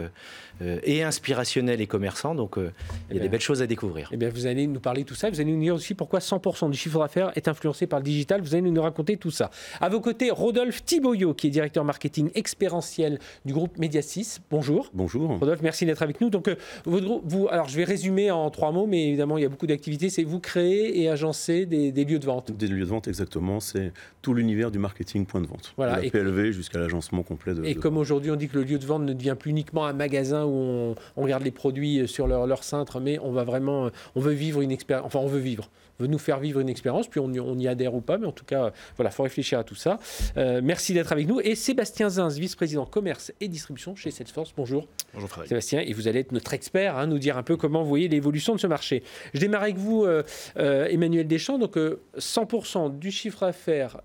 et 0.62 1.04
inspirationnel 1.04 1.82
et 1.82 1.88
commerçant. 1.88 2.36
Donc, 2.36 2.58
euh, 2.58 2.72
il 3.10 3.16
y 3.16 3.20
a 3.20 3.22
eh 3.22 3.24
des 3.24 3.30
belles 3.30 3.42
choses 3.42 3.62
à 3.62 3.68
découvrir. 3.68 4.10
Eh 4.12 4.18
bien, 4.18 4.30
vous 4.30 4.46
allez 4.46 4.68
nous 4.68 4.80
parler 4.80 5.04
de 5.04 5.08
tout 5.08 5.16
ça. 5.16 5.30
Vous 5.30 5.40
allez 5.40 5.52
nous 5.52 5.62
dire 5.62 5.76
aussi 5.76 5.94
pourquoi 5.94 6.20
100% 6.20 6.70
du 6.70 6.78
chiffre 6.78 7.00
d'affaires 7.00 7.32
est 7.36 7.48
influencé 7.48 7.88
par 7.88 8.00
le 8.00 8.06
digital. 8.06 8.42
Vous 8.42 8.56
allez 8.56 8.70
nous 8.70 8.82
raconter 8.82 9.18
tout 9.18 9.32
ça. 9.32 9.50
À 9.82 9.90
vos 9.90 10.02
côtés, 10.02 10.32
Rodolphe 10.32 10.84
Thiboyot, 10.84 11.34
qui 11.34 11.48
est 11.48 11.50
directeur 11.50 11.84
marketing 11.84 12.32
expérientiel 12.36 13.20
du 13.46 13.54
groupe 13.54 13.78
Mediasis. 13.78 14.42
Bonjour. 14.50 14.90
Bonjour. 14.94 15.38
Rodolphe, 15.40 15.62
merci 15.62 15.86
d'être 15.86 16.02
avec 16.02 16.22
nous. 16.22 16.30
Donc, 16.30 16.50
votre 16.86 17.22
vous, 17.24 17.48
alors, 17.50 17.68
je 17.68 17.78
vais 17.78 17.84
résumer 17.84 18.32
en 18.32 18.50
trois 18.50 18.72
mots, 18.72 18.88
mais 18.88 19.08
évidemment, 19.08 19.38
il 19.38 19.44
y 19.44 19.46
a 19.46 19.50
beaucoup 19.50 19.68
d'activités. 19.68 20.10
C'est 20.10 20.24
vous 20.24 20.40
créez 20.40 21.02
et 21.02 21.10
agencez 21.10 21.66
des, 21.66 21.92
des 21.92 22.06
lieux 22.06 22.20
de 22.20 22.26
vente. 22.26 22.52
Des 22.52 22.68
lieux 22.68 22.86
de 22.86 22.90
vente, 22.90 23.08
exactement. 23.08 23.60
C'est 23.60 23.92
tout 24.22 24.34
l'univers 24.34 24.72
du 24.72 24.80
marketing 24.80 25.26
point 25.26 25.42
de 25.42 25.48
vente. 25.48 25.74
Voilà. 25.78 25.98
De 25.98 26.06
la 26.06 26.10
PLV 26.10 26.52
jusqu'à 26.52 26.80
l'agencement 26.80 27.24
complet 27.24 27.54
de. 27.54 27.64
Et 27.66 27.76
comme 27.76 27.98
aujourd'hui, 27.98 28.32
on 28.32 28.36
dit 28.36 28.48
que 28.48 28.58
le 28.58 28.64
lieu 28.64 28.80
de 28.80 28.86
vente 28.86 29.04
ne 29.04 29.14
devient 29.14 29.36
plus 29.40 29.52
uniquement 29.52 29.86
un 29.86 29.94
magasin 29.94 30.47
où 30.48 30.54
on, 30.54 30.96
on 31.16 31.24
regarde 31.24 31.44
les 31.44 31.52
produits 31.52 32.08
sur 32.08 32.28
leur, 32.28 32.48
leur, 32.48 32.64
cintre, 32.64 33.00
mais 33.00 33.20
on 33.20 33.32
va 33.32 33.44
vraiment, 33.44 33.90
on 34.16 34.20
veut 34.20 34.34
vivre 34.34 34.62
une 34.62 34.72
expérience. 34.72 35.06
Enfin, 35.06 35.20
on 35.20 35.28
veut 35.28 35.40
vivre 35.40 35.70
veut 36.00 36.08
nous 36.08 36.18
faire 36.18 36.40
vivre 36.40 36.60
une 36.60 36.70
expérience, 36.70 37.08
puis 37.08 37.20
on, 37.20 37.26
on, 37.26 37.60
y 37.60 37.68
adhère 37.68 37.96
ou 37.96 38.02
pas, 38.02 38.18
mais 38.18 38.28
en 38.28 38.32
tout 38.32 38.46
cas, 38.46 38.72
voilà, 38.96 39.12
faut 39.12 39.24
réfléchir 39.24 39.60
à 39.60 39.64
tout 39.64 39.76
ça. 39.76 40.00
Euh, 40.38 40.62
merci 40.64 40.94
d'être 40.94 41.12
avec 41.12 41.28
nous. 41.28 41.40
Et 41.42 41.56
Sébastien 41.56 42.10
Zins, 42.10 42.30
vice-président 42.30 42.86
commerce 42.86 43.32
et 43.42 43.48
distribution 43.48 43.96
chez 43.96 44.12
Salesforce. 44.12 44.54
Bonjour. 44.56 44.88
Bonjour 45.14 45.30
Frédéric. 45.30 45.50
Sébastien, 45.50 45.80
et 45.82 45.94
vous 45.94 46.08
allez 46.08 46.20
être 46.20 46.32
notre 46.32 46.54
expert, 46.54 46.98
hein, 46.98 47.08
nous 47.08 47.20
dire 47.20 47.38
un 47.38 47.44
peu 47.44 47.58
comment 47.58 47.82
vous 47.82 47.90
voyez 47.90 48.08
l'évolution 48.08 48.56
de 48.56 48.60
ce 48.60 48.68
marché. 48.68 49.04
Je 49.34 49.40
démarre 49.40 49.64
avec 49.64 49.78
vous, 49.78 50.06
euh, 50.06 50.24
euh, 50.58 50.88
Emmanuel 50.88 51.28
Deschamps. 51.28 51.58
Donc, 51.58 51.78
100% 52.18 52.98
du 52.98 53.12
chiffre 53.12 53.42
d'affaires 53.42 54.02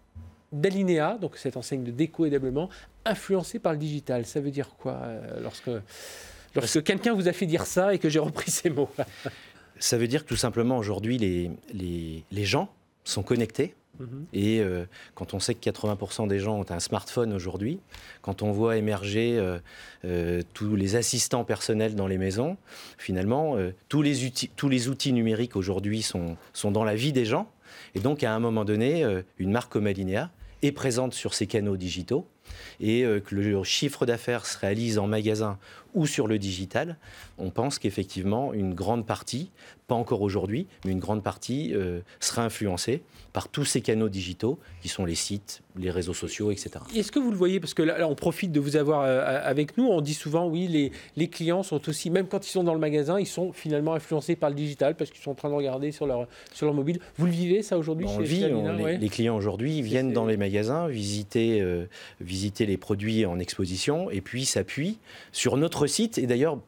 d'Alinea, 0.53 1.19
donc 1.19 1.37
cette 1.37 1.57
enseigne 1.57 1.85
de 1.85 1.91
déco 1.91 2.27
et 2.27 2.31
d'ameublement, 2.31 2.69
influencé 3.05 3.59
par 3.59 3.73
le 3.73 3.79
digital. 3.79 4.27
Ça 4.27 4.41
veut 4.41 4.51
dire 4.51 4.71
quoi 4.79 5.01
lorsque, 5.41 5.71
lorsque 6.55 6.83
quelqu'un 6.83 7.15
vous 7.15 7.29
a 7.29 7.33
fait 7.33 7.47
dire 7.47 7.67
ça 7.67 7.95
et 7.95 7.99
que 7.99 8.09
j'ai 8.09 8.19
repris 8.19 8.51
ces 8.51 8.71
mots 8.71 8.91
Ça 9.79 9.99
veut 9.99 10.07
dire 10.07 10.25
que 10.25 10.29
tout 10.29 10.37
simplement 10.37 10.79
aujourd'hui, 10.79 11.19
les, 11.19 11.51
les, 11.73 12.25
les 12.31 12.45
gens 12.45 12.69
sont 13.05 13.23
connectés. 13.23 13.75
Mhm. 13.99 14.27
Et 14.33 14.61
euh, 14.61 14.85
quand 15.15 15.35
on 15.35 15.41
sait 15.41 15.55
que 15.55 15.71
80% 15.71 16.29
des 16.29 16.39
gens 16.39 16.59
ont 16.59 16.71
un 16.71 16.81
smartphone 16.81 17.33
aujourd'hui, 17.33 17.81
quand 18.23 18.43
on 18.43 18.53
voit 18.53 18.77
émerger 18.77 19.39
euh, 19.39 19.59
euh, 20.05 20.43
tous 20.55 20.77
les 20.77 20.97
assistants 20.97 21.45
personnels 21.45 21.95
dans 21.95 22.07
les 22.07 22.19
maisons, 22.19 22.57
finalement, 22.99 23.57
tous, 23.89 24.03
les 24.03 24.33
tous 24.57 24.69
les 24.69 24.89
outils 24.89 25.13
numériques 25.13 25.57
aujourd'hui 25.57 26.03
sont, 26.03 26.37
sont 26.53 26.71
dans 26.71 26.85
la 26.85 26.95
vie 26.95 27.13
des 27.13 27.25
gens. 27.25 27.51
Et 27.95 28.01
donc, 28.01 28.23
à 28.23 28.35
un 28.35 28.41
moment 28.41 28.65
donné, 28.65 29.05
une 29.39 29.51
marque 29.51 29.73
comme 29.73 29.87
Alinea 29.87 30.31
est 30.63 30.73
présente 30.73 31.15
sur 31.15 31.35
ces 31.35 31.47
canaux 31.47 31.77
digitaux. 31.77 32.27
Et 32.81 33.03
que 33.25 33.35
le 33.35 33.63
chiffre 33.63 34.05
d'affaires 34.05 34.47
se 34.47 34.59
réalise 34.59 34.99
en 34.99 35.07
magasin 35.07 35.59
ou 35.95 36.07
sur 36.07 36.27
le 36.27 36.39
digital, 36.39 36.97
on 37.39 37.51
pense 37.51 37.79
qu'effectivement, 37.79 38.53
une 38.53 38.75
grande 38.75 39.07
partie, 39.07 39.51
pas 39.89 39.95
encore 39.95 40.23
aujourd'hui, 40.23 40.67
mais 40.85 40.93
une 40.93 41.01
grande 41.01 41.23
partie 41.23 41.73
euh, 41.75 42.01
sera 42.21 42.45
influencée 42.45 43.03
par 43.33 43.49
tous 43.49 43.65
ces 43.65 43.81
canaux 43.81 44.09
digitaux 44.09 44.59
qui 44.83 44.89
sont 44.89 45.05
les 45.05 45.15
sites, 45.15 45.63
les 45.77 45.91
réseaux 45.91 46.15
sociaux, 46.15 46.51
etc. 46.51 46.71
Est-ce 46.95 47.11
que 47.11 47.19
vous 47.19 47.31
le 47.31 47.37
voyez? 47.37 47.61
Parce 47.61 47.75
que 47.75 47.83
là, 47.83 48.07
on 48.07 48.15
profite 48.15 48.53
de 48.53 48.61
vous 48.61 48.77
avoir 48.77 49.03
euh, 49.03 49.41
avec 49.43 49.79
nous. 49.79 49.87
On 49.87 50.01
dit 50.01 50.15
souvent, 50.15 50.47
oui, 50.47 50.67
les, 50.67 50.93
les, 51.17 51.29
clients 51.29 51.63
sont 51.63 51.89
aussi, 51.89 52.11
même 52.11 52.27
quand 52.27 52.47
ils 52.47 52.51
sont 52.51 52.65
dans 52.65 52.75
le 52.75 52.81
magasin, 52.81 53.19
ils 53.19 53.27
sont 53.27 53.53
finalement 53.53 53.95
influencés 53.95 54.37
par 54.37 54.51
le 54.51 54.57
digital 54.57 54.95
parce 54.97 55.11
qu'ils 55.11 55.23
sont 55.23 55.31
en 55.31 55.35
train 55.35 55.49
de 55.49 55.55
regarder 55.55 55.93
sur 55.93 56.07
leur, 56.07 56.27
sur 56.53 56.67
leur 56.67 56.75
mobile. 56.75 56.99
Vous 57.17 57.27
le 57.27 57.33
vivez, 57.33 57.63
ça, 57.63 57.79
aujourd'hui 57.79 58.07
On 58.09 58.19
le 58.19 58.25
vit. 58.25 58.47
les, 58.99 59.09
clients, 59.09 59.37
aujourd'hui, 59.37 59.81
viennent 59.81 60.13
dans 60.13 60.27
les 60.27 60.37
magasins, 60.37 60.89
visiter, 60.89 61.61
euh, 61.61 61.87
visiter 62.21 62.67
les 62.67 62.77
produits 62.77 63.25
en 63.25 63.39
exposition 63.39 64.11
et 64.11 64.21
puis 64.21 64.45
s'appuient 64.45 64.99
sur 65.33 65.57
notre 65.57 65.82
site. 65.87 66.19
Et 66.19 66.27
d'ailleurs, 66.27 66.59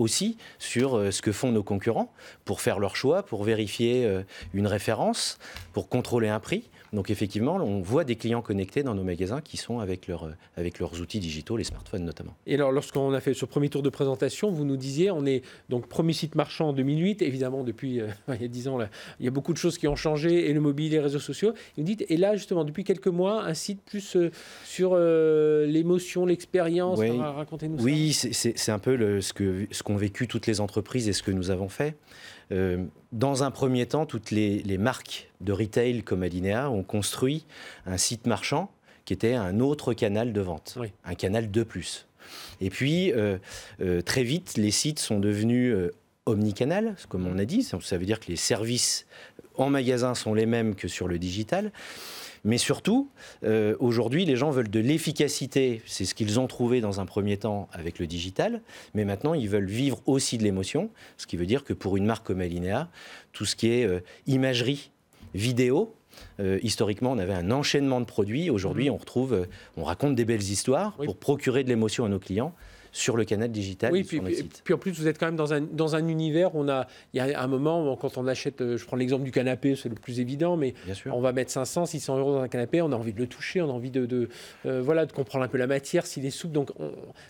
aussi 0.00 0.36
sur 0.58 0.96
euh, 0.96 1.10
ce 1.10 1.22
que 1.22 1.32
font 1.32 1.52
nos 1.52 1.62
concurrents 1.62 2.12
pour 2.44 2.60
faire 2.60 2.78
leur 2.78 2.96
choix, 2.96 3.22
pour 3.22 3.44
vérifier 3.44 4.04
euh, 4.06 4.22
une 4.54 4.66
référence, 4.66 5.38
pour 5.72 5.88
contrôler 5.88 6.28
un 6.28 6.40
prix. 6.40 6.68
Donc 6.92 7.10
effectivement, 7.10 7.56
on 7.56 7.80
voit 7.80 8.04
des 8.04 8.16
clients 8.16 8.42
connectés 8.42 8.82
dans 8.82 8.94
nos 8.94 9.04
magasins 9.04 9.40
qui 9.40 9.56
sont 9.56 9.78
avec, 9.78 10.08
leur, 10.08 10.24
euh, 10.24 10.32
avec 10.56 10.78
leurs 10.78 11.00
outils 11.00 11.20
digitaux, 11.20 11.56
les 11.56 11.64
smartphones 11.64 12.04
notamment. 12.04 12.34
Et 12.46 12.54
alors, 12.54 12.72
lorsqu'on 12.72 13.12
a 13.12 13.20
fait 13.20 13.34
ce 13.34 13.44
premier 13.44 13.68
tour 13.68 13.82
de 13.82 13.90
présentation, 13.90 14.50
vous 14.50 14.64
nous 14.64 14.76
disiez, 14.76 15.10
on 15.10 15.24
est 15.26 15.42
donc 15.68 15.86
premier 15.86 16.12
site 16.12 16.34
marchand 16.34 16.68
en 16.68 16.72
2008. 16.72 17.22
Évidemment, 17.22 17.64
depuis 17.64 18.00
il 18.28 18.40
y 18.40 18.44
a 18.44 18.48
10 18.48 18.68
ans, 18.68 18.78
là, 18.78 18.88
il 19.18 19.24
y 19.24 19.28
a 19.28 19.30
beaucoup 19.30 19.52
de 19.52 19.58
choses 19.58 19.78
qui 19.78 19.88
ont 19.88 19.96
changé, 19.96 20.50
et 20.50 20.52
le 20.52 20.60
mobile, 20.60 20.92
les 20.92 21.00
réseaux 21.00 21.18
sociaux. 21.18 21.52
Et 21.76 21.80
vous 21.80 21.86
dites, 21.86 22.04
et 22.08 22.16
là, 22.16 22.36
justement, 22.36 22.64
depuis 22.64 22.84
quelques 22.84 23.08
mois, 23.08 23.44
un 23.44 23.54
site 23.54 23.80
plus 23.82 24.16
sur 24.64 24.96
l'émotion, 24.96 26.26
l'expérience. 26.26 26.98
Oui, 26.98 27.10
Racontez-nous 27.18 27.82
oui 27.82 28.12
c'est 28.12 28.72
un 28.72 28.78
peu 28.78 28.96
le, 28.96 29.20
ce 29.20 29.32
qu'ont 29.32 29.66
ce 29.70 29.82
qu'ont 29.82 29.96
vécu 29.96 30.26
toutes 30.26 30.46
les 30.46 30.60
entreprises 30.60 31.08
et 31.08 31.12
ce 31.12 31.22
que 31.22 31.30
nous 31.30 31.50
avons 31.50 31.68
fait. 31.68 31.96
Euh, 32.52 32.84
dans 33.12 33.42
un 33.42 33.50
premier 33.50 33.86
temps, 33.86 34.06
toutes 34.06 34.30
les, 34.30 34.78
marques 34.78 35.30
de 35.40 35.52
retail 35.52 36.02
comme 36.02 36.22
Alinea 36.22 36.70
ont 36.70 36.82
construit 36.82 37.46
un 37.86 37.96
site 37.96 38.26
marchand 38.26 38.70
qui 39.04 39.12
était 39.12 39.34
un 39.34 39.60
autre 39.60 39.94
canal 39.94 40.32
de 40.32 40.40
vente, 40.40 40.78
un 41.04 41.14
canal 41.14 41.50
de 41.50 41.62
plus. 41.62 42.06
Et 42.60 42.70
puis, 42.70 43.12
euh, 43.12 43.38
euh, 43.80 44.02
très 44.02 44.22
vite, 44.22 44.56
les 44.56 44.70
sites 44.70 45.00
sont 45.00 45.18
devenus 45.18 45.74
omnicanal, 46.26 46.94
comme 47.08 47.26
on 47.26 47.38
a 47.38 47.44
dit. 47.44 47.62
Ça 47.62 47.98
veut 47.98 48.04
dire 48.04 48.20
que 48.20 48.28
les 48.28 48.36
services 48.36 49.06
en 49.56 49.70
magasin 49.70 50.14
sont 50.14 50.34
les 50.34 50.46
mêmes 50.46 50.74
que 50.74 50.86
sur 50.86 51.08
le 51.08 51.18
digital. 51.18 51.72
Mais 52.44 52.58
surtout, 52.58 53.10
euh, 53.44 53.76
aujourd'hui, 53.80 54.24
les 54.24 54.36
gens 54.36 54.50
veulent 54.50 54.70
de 54.70 54.80
l'efficacité. 54.80 55.82
C'est 55.86 56.04
ce 56.04 56.14
qu'ils 56.14 56.40
ont 56.40 56.46
trouvé 56.46 56.80
dans 56.80 57.00
un 57.00 57.06
premier 57.06 57.36
temps 57.36 57.68
avec 57.72 57.98
le 57.98 58.06
digital. 58.06 58.62
Mais 58.94 59.04
maintenant, 59.04 59.34
ils 59.34 59.48
veulent 59.48 59.66
vivre 59.66 60.00
aussi 60.06 60.38
de 60.38 60.42
l'émotion. 60.42 60.90
Ce 61.16 61.26
qui 61.26 61.36
veut 61.36 61.46
dire 61.46 61.64
que 61.64 61.72
pour 61.72 61.96
une 61.96 62.06
marque 62.06 62.26
comme 62.26 62.40
Alinea, 62.40 62.88
tout 63.32 63.44
ce 63.44 63.56
qui 63.56 63.70
est 63.70 63.84
euh, 63.84 64.00
imagerie, 64.26 64.90
vidéo, 65.34 65.94
euh, 66.40 66.58
historiquement, 66.62 67.12
on 67.12 67.18
avait 67.18 67.34
un 67.34 67.50
enchaînement 67.50 68.00
de 68.00 68.06
produits. 68.06 68.50
Aujourd'hui, 68.50 68.88
mmh. 68.88 68.92
on 68.92 68.96
retrouve, 68.96 69.46
on 69.76 69.84
raconte 69.84 70.14
des 70.14 70.24
belles 70.24 70.42
histoires 70.42 70.96
pour 70.96 71.16
procurer 71.16 71.62
de 71.62 71.68
l'émotion 71.68 72.04
à 72.04 72.08
nos 72.08 72.18
clients 72.18 72.54
sur 72.92 73.16
le 73.16 73.24
canal 73.24 73.50
digital. 73.50 73.92
Oui, 73.92 74.04
puis, 74.04 74.20
puis, 74.64 74.74
en 74.74 74.78
plus, 74.78 74.92
vous 74.92 75.06
êtes 75.06 75.18
quand 75.18 75.26
même 75.26 75.36
dans 75.36 75.52
un, 75.52 75.60
dans 75.60 75.96
un 75.96 76.06
univers 76.08 76.54
où 76.54 76.60
on 76.60 76.68
a, 76.68 76.86
il 77.12 77.18
y 77.18 77.20
a 77.20 77.40
un 77.40 77.46
moment, 77.46 77.96
quand 77.96 78.18
on 78.18 78.26
achète, 78.26 78.60
euh, 78.60 78.76
je 78.76 78.84
prends 78.84 78.96
l'exemple 78.96 79.24
du 79.24 79.30
canapé, 79.30 79.76
c'est 79.76 79.88
le 79.88 79.94
plus 79.94 80.20
évident, 80.20 80.56
mais 80.56 80.74
on 81.06 81.20
va 81.20 81.32
mettre 81.32 81.50
500, 81.50 81.86
600 81.86 82.18
euros 82.18 82.32
dans 82.34 82.42
un 82.42 82.48
canapé, 82.48 82.82
on 82.82 82.92
a 82.92 82.96
envie 82.96 83.12
de 83.12 83.18
le 83.18 83.26
toucher, 83.26 83.60
on 83.62 83.70
a 83.70 83.72
envie 83.72 83.90
de, 83.90 84.06
de 84.06 84.28
euh, 84.66 84.80
voilà, 84.82 85.06
de 85.06 85.12
comprendre 85.12 85.44
un 85.44 85.48
peu 85.48 85.58
la 85.58 85.66
matière, 85.66 86.06
s'il 86.06 86.26
est 86.26 86.30
souple. 86.30 86.54
Donc, 86.54 86.70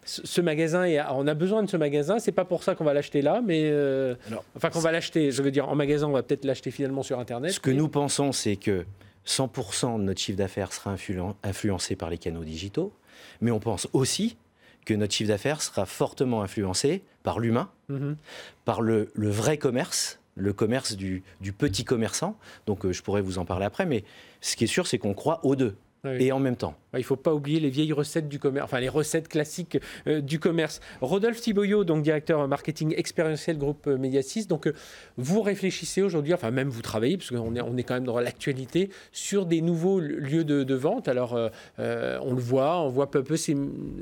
ce 0.05 0.41
magasin, 0.41 0.87
on 1.13 1.27
a 1.27 1.35
besoin 1.35 1.63
de 1.63 1.69
ce 1.69 1.77
magasin. 1.77 2.19
C'est 2.19 2.33
pas 2.33 2.45
pour 2.45 2.63
ça 2.63 2.75
qu'on 2.75 2.85
va 2.85 2.95
l'acheter 2.95 3.23
là, 3.23 3.43
mais 3.45 3.63
euh, 3.65 4.15
enfin 4.57 4.71
qu'on 4.71 4.81
va 4.81 4.93
l'acheter. 4.93 5.31
Je 5.31 5.43
veux 5.43 5.51
dire, 5.51 5.69
en 5.69 5.75
magasin, 5.75 6.09
on 6.09 6.13
va 6.13 6.23
peut-être 6.23 6.45
l'acheter 6.45 6.71
finalement 6.71 7.03
sur 7.03 7.19
Internet. 7.19 7.53
Ce 7.53 7.61
que 7.61 7.71
nous 7.71 7.89
pensons, 7.89 8.33
c'est 8.33 8.57
que 8.57 8.85
100% 9.27 9.99
de 9.99 10.03
notre 10.05 10.21
chiffre 10.21 10.39
d'affaires 10.39 10.73
sera 10.73 10.97
influencé 11.43 11.97
par 11.97 12.11
les 12.11 12.19
canaux 12.19 12.45
digitaux, 12.45 12.93
mais 13.41 13.51
on 13.51 13.61
pense 13.61 13.89
aussi 13.93 14.37
que 14.85 14.95
notre 14.95 15.15
chiffre 15.15 15.29
d'affaires 15.29 15.63
sera 15.63 15.87
fortement 15.87 16.43
influencé 16.43 17.03
par 17.23 17.39
l'humain, 17.39 17.71
mhm. 17.89 18.17
par 18.65 18.81
le, 18.81 19.11
vrai 19.17 19.59
commerce, 19.59 20.19
le 20.37 20.53
commerce 20.53 20.97
du, 20.97 21.23
petit 21.57 21.85
commerçant. 21.85 22.37
Donc 22.67 22.85
euh, 22.85 22.93
je 22.93 23.03
pourrais 23.03 23.23
vous 23.23 23.39
en 23.39 23.45
parler 23.45 23.67
après, 23.67 23.87
mais 23.87 24.05
ce 24.41 24.57
qui 24.57 24.65
est 24.65 24.69
sûr, 24.69 24.87
c'est 24.87 24.99
qu'on 24.99 25.15
croit 25.15 25.45
aux 25.45 25.57
deux 25.57 25.77
et 26.05 26.33
en 26.33 26.39
même 26.39 26.57
temps. 26.57 26.75
Il 26.95 26.99
ne 26.99 27.05
faut 27.05 27.17
pas 27.17 27.33
oublier 27.35 27.61
les 27.61 27.71
vieilles 27.71 27.93
recettes 27.93 28.29
du 28.29 28.39
commerce, 28.39 28.65
enfin 28.65 28.81
les 28.81 28.89
recettes 28.89 29.29
classiques 29.29 29.79
euh, 30.07 30.21
du 30.21 30.41
commerce. 30.41 30.81
Rodolphe 31.01 31.41
Thiboyot, 31.41 31.85
donc 31.85 32.03
directeur 32.03 32.47
marketing 32.49 32.95
expérientiel 32.97 33.59
groupe 33.59 33.87
euh, 33.87 33.97
Mediasis. 33.97 34.49
Donc 34.49 34.67
euh, 34.67 34.75
vous 35.17 35.43
réfléchissez 35.43 36.03
aujourd'hui, 36.03 36.35
enfin 36.35 36.51
même 36.51 36.69
vous 36.69 36.83
travaillez, 36.83 37.17
parce 37.17 37.31
qu'on 37.31 37.55
est, 37.55 37.61
on 37.61 37.77
est 37.77 37.83
quand 37.83 37.95
même 37.95 38.05
dans 38.05 38.19
l'actualité, 38.19 38.91
sur 39.13 39.47
des 39.47 39.61
nouveaux 39.61 40.01
lieux 40.01 40.45
de, 40.45 40.75
vente. 40.75 41.09
Alors 41.09 41.39
on 41.79 42.33
le 42.35 42.41
voit, 42.41 42.81
on 42.81 42.89
voit 42.89 43.11
peu 43.11 43.19
à 43.19 43.23
peu 43.23 43.37
ces, 43.37 43.57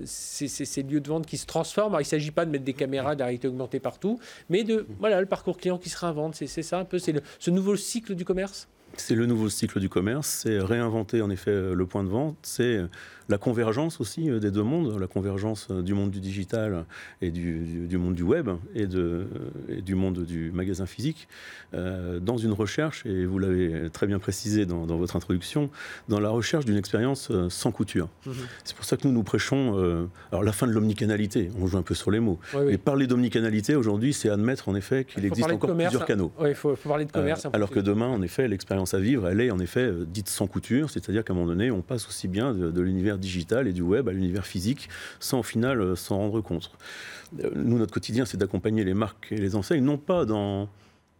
ces, 0.05 0.83
lieux 0.83 1.01
de 1.01 1.09
vente 1.09 1.27
qui 1.27 1.37
se 1.37 1.47
transforment. 1.47 1.95
il 1.95 1.99
ne 1.99 2.05
s'agit 2.05 2.31
pas 2.31 2.45
de 2.45 2.51
mettre 2.51 2.65
des 2.65 2.75
caméras 2.75 3.17
d'arrêter 3.17 3.49
augmentée 3.49 3.81
partout, 3.81 4.21
mais 4.49 4.65
de 4.65 4.87
voilà 5.01 5.21
le 5.21 5.27
parcours 5.27 5.57
client 5.57 5.79
qui 5.79 5.89
se 5.89 5.99
réinvente. 5.99 6.37
C'est, 6.37 6.47
ça 6.63 6.79
un 6.79 6.85
peu, 6.85 6.99
c'est 6.99 7.15
ce 7.39 7.51
nouveau 7.51 7.77
cycle 7.77 8.15
du 8.15 8.25
commerce? 8.25 8.69
C'est 9.01 9.15
le 9.15 9.27
nouveau 9.27 9.49
cycle 9.49 9.81
du 9.81 9.89
commerce, 9.89 10.29
c'est 10.43 10.59
réinventer 10.59 11.23
en 11.23 11.31
effet 11.31 11.75
le 11.75 11.87
point 11.87 12.05
de 12.05 12.09
vente, 12.09 12.37
c'est 12.43 12.81
la 13.29 13.39
convergence 13.39 14.01
aussi 14.01 14.31
euh, 14.31 14.41
des 14.41 14.51
deux 14.51 14.63
mondes, 14.63 14.99
la 14.99 15.07
convergence 15.07 15.69
euh, 15.71 15.83
du 15.83 15.95
monde 15.95 16.11
du 16.11 16.21
digital 16.21 16.85
et 17.21 17.31
du, 17.31 17.89
monde 17.99 18.15
du 18.15 18.23
web 18.23 18.49
et, 18.75 18.87
de, 18.87 19.27
du 19.85 19.95
monde 19.95 20.25
du 20.25 20.51
magasin 20.51 20.87
physique, 20.87 21.29
euh, 21.75 22.21
dans 22.21 22.39
une 22.39 22.53
recherche, 22.53 23.05
et 23.05 23.27
vous 23.27 23.39
l'avez 23.39 23.91
très 23.93 24.07
bien 24.07 24.19
précisé 24.19 24.67
dans, 24.67 24.87
votre 24.87 25.17
introduction, 25.17 25.71
dans 26.09 26.21
la 26.21 26.31
recherche 26.31 26.65
d'une 26.65 26.77
expérience 26.77 27.31
sans 27.49 27.71
couture. 27.71 28.09
Mhm. 28.27 28.35
C'est 28.65 28.77
pour 28.77 28.85
ça 28.85 28.97
que 28.97 29.07
nous 29.07 29.13
nous 29.13 29.23
prêchons 29.23 30.09
alors 30.31 30.43
la 30.43 30.53
fin 30.53 30.67
de 30.67 30.73
l'omnicanalité, 30.73 31.51
on 31.61 31.67
joue 31.67 31.79
un 31.79 31.83
peu 31.83 31.95
sur 31.95 32.11
les 32.11 32.21
mots, 32.21 32.39
mais 32.55 32.79
parler 32.79 33.07
d'omnicanalité 33.07 33.75
aujourd'hui, 33.75 34.13
c'est 34.13 34.31
admettre 34.31 34.69
en 34.69 34.75
effet 34.75 35.05
qu'il 35.05 35.25
existe 35.25 35.51
encore 35.51 35.75
plusieurs 35.75 36.07
canaux. 36.07 36.33
il 36.47 36.55
faut, 36.55 36.75
parler 36.77 37.05
de 37.05 37.13
commerce. 37.13 37.47
alors 37.53 37.71
que 37.71 37.81
demain, 37.81 38.09
en 38.09 38.23
effet, 38.23 38.49
l'expérience 38.49 38.95
à 38.95 38.99
vivre, 38.99 39.29
elle 39.29 39.41
est 39.41 39.51
en 39.51 39.59
effet 39.59 39.91
dite 40.07 40.29
sans 40.29 40.47
couture, 40.47 40.91
c'est-à-dire 40.91 41.25
qu'à 41.25 41.33
un 41.33 41.37
moment 41.37 41.49
donné, 41.49 41.71
on 41.71 41.83
passe 41.83 42.07
aussi 42.09 42.29
bien 42.29 42.55
de 42.55 42.81
l'univers 42.81 43.18
digital 43.19 43.69
et 43.69 43.73
du 43.73 43.83
web 43.83 44.09
à 44.09 44.13
l'univers 44.13 44.47
physique 44.47 44.89
sans 45.21 45.41
au 45.41 45.43
final 45.43 45.81
euh, 45.81 45.97
s'en 45.97 46.17
rendre 46.17 46.41
compte. 46.41 46.71
Euh, 47.43 47.51
nous, 47.55 47.79
notre 47.79 47.93
quotidien, 47.93 48.25
c'est 48.25 48.37
d'accompagner 48.37 48.85
les 48.85 48.95
marques 48.95 49.29
et 49.31 49.37
les 49.37 49.57
enseignes, 49.57 49.85
non 49.85 49.99
pas 49.99 50.25
dans 50.25 50.69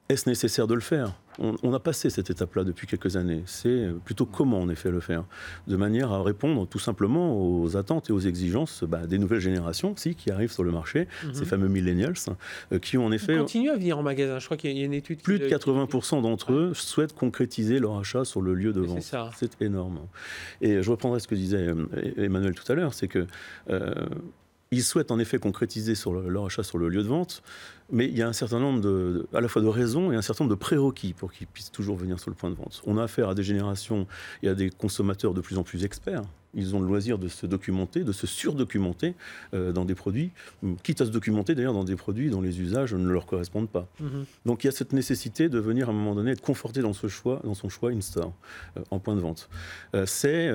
est-ce 0.09 0.29
nécessaire 0.29 0.67
de 0.67 0.75
le 0.75 0.81
faire 0.81 1.15
on, 1.39 1.73
a 1.73 1.81
passé 1.81 2.11
cette 2.11 2.31
étape-là 2.31 2.65
depuis 2.65 2.87
quelques 2.87 3.17
années. 3.17 3.43
C'est 3.47 3.89
plutôt 4.05 4.27
comment, 4.27 4.61
en 4.61 4.69
effet, 4.69 4.91
le 4.91 5.01
faire. 5.01 5.25
De 5.67 5.77
manière 5.77 6.13
à 6.13 6.23
répondre 6.23 6.67
tout 6.67 6.79
simplement 6.79 7.39
aux 7.41 7.77
attentes 7.77 8.11
et 8.11 8.13
aux 8.13 8.21
exigences 8.21 8.85
bah, 8.85 9.07
des 9.07 9.19
nouvelles 9.19 9.41
générations 9.41 9.93
aussi, 9.93 10.15
qui 10.15 10.31
arrivent 10.31 10.53
sur 10.53 10.65
le 10.65 10.73
marché, 10.73 11.09
mhm. 11.25 11.35
ces 11.35 11.45
fameux 11.45 11.69
millennials, 11.69 12.15
euh, 12.73 12.79
qui 12.79 12.99
ont 12.99 13.07
en 13.07 13.13
effet. 13.13 13.35
Ils 13.35 13.39
continuent 13.39 13.71
à 13.71 13.77
venir 13.77 13.99
en 13.99 14.03
magasin. 14.03 14.39
Je 14.39 14.45
crois 14.45 14.57
qu'il 14.57 14.77
y 14.77 14.83
a 14.83 14.85
une 14.85 14.95
étude. 14.95 15.23
Plus 15.23 15.39
de 15.39 15.49
80% 15.49 16.23
d'entre 16.23 16.53
eux 16.53 16.73
souhaitent 16.75 17.15
concrétiser 17.15 17.79
leur 17.79 17.99
achat 17.99 18.25
sur 18.25 18.41
le 18.41 18.55
lieu 18.55 18.73
de 18.73 18.81
vente. 18.81 19.15
C'est 19.37 19.61
énorme. 19.63 20.01
Et 20.61 20.83
je 20.83 20.91
reprendrai 20.91 21.21
ce 21.21 21.29
que 21.29 21.35
disait 21.35 21.69
euh, 21.69 21.87
Emmanuel 22.17 22.55
tout 22.55 22.71
à 22.71 22.75
l'heure 22.75 22.95
c'est 22.95 23.09
que. 23.09 23.27
Euh, 23.71 23.95
ils 24.71 24.83
souhaitent 24.83 25.11
en 25.11 25.19
effet 25.19 25.39
concrétiser 25.39 25.95
leur 26.11 26.47
achat 26.47 26.63
sur 26.63 26.79
le 26.79 26.89
lieu 26.89 27.03
de 27.03 27.09
vente, 27.09 27.43
mais 27.91 28.07
il 28.07 28.17
y 28.17 28.23
a 28.23 28.29
un 28.29 28.33
certain 28.33 28.61
nombre 28.61 29.27
à 29.33 29.41
la 29.41 29.49
fois 29.49 29.63
de 29.63 29.67
raisons 29.69 30.13
et 30.13 30.17
un 30.17 30.23
certain 30.23 30.45
nombre 30.45 30.55
de 30.55 30.61
prérequis 30.61 31.15
pour 31.15 31.33
qu'ils 31.33 31.47
puissent 31.47 31.73
toujours 31.73 31.97
venir 31.97 32.21
sur 32.21 32.31
le 32.31 32.37
point 32.37 32.51
de 32.51 32.55
vente. 32.55 32.83
On 32.87 32.99
a 32.99 33.05
affaire 33.05 33.31
à 33.31 33.35
des 33.35 33.43
générations 33.43 34.07
et 34.43 34.49
à 34.49 34.55
des 34.55 34.71
consommateurs 34.71 35.35
de 35.35 35.41
plus 35.41 35.59
en 35.59 35.63
plus 35.63 35.85
experts 35.85 36.25
ils 36.55 36.75
ont 36.75 36.81
le 36.81 36.87
loisir 36.87 37.19
de 37.19 37.29
se 37.29 37.47
documenter, 37.47 38.05
de 38.05 38.13
se 38.13 38.27
surdocumenter 38.27 39.15
euh, 39.55 39.73
dans 39.73 39.85
des 39.85 39.95
produits, 39.95 40.31
quitte 40.83 41.01
à 41.01 41.07
se 41.07 41.11
documenter 41.11 41.55
d'ailleurs 41.55 41.75
dans 41.75 41.85
des 41.85 41.97
produits 41.97 42.31
dont 42.31 42.41
les 42.41 42.61
usages 42.61 42.95
ne 42.95 43.09
leur 43.09 43.27
correspondent 43.27 43.69
pas. 43.69 43.89
Mhm. 44.01 44.25
Donc 44.47 44.65
il 44.65 44.67
y 44.67 44.69
a 44.69 44.73
cette 44.73 44.93
nécessité 44.93 45.49
de 45.49 45.59
venir 45.59 45.89
à 45.89 45.93
un 45.93 45.95
moment 45.95 46.15
donné 46.15 46.33
être 46.33 46.41
conforté 46.41 46.81
dans, 46.81 46.93
ce 46.93 47.09
choix, 47.09 47.41
dans 47.45 47.55
son 47.55 47.69
choix 47.69 47.91
in-store, 47.91 48.33
euh, 48.77 48.83
en 48.91 48.99
point 48.99 49.15
de 49.15 49.21
vente. 49.21 49.49
Euh, 49.95 50.07
c'est, 50.07 50.49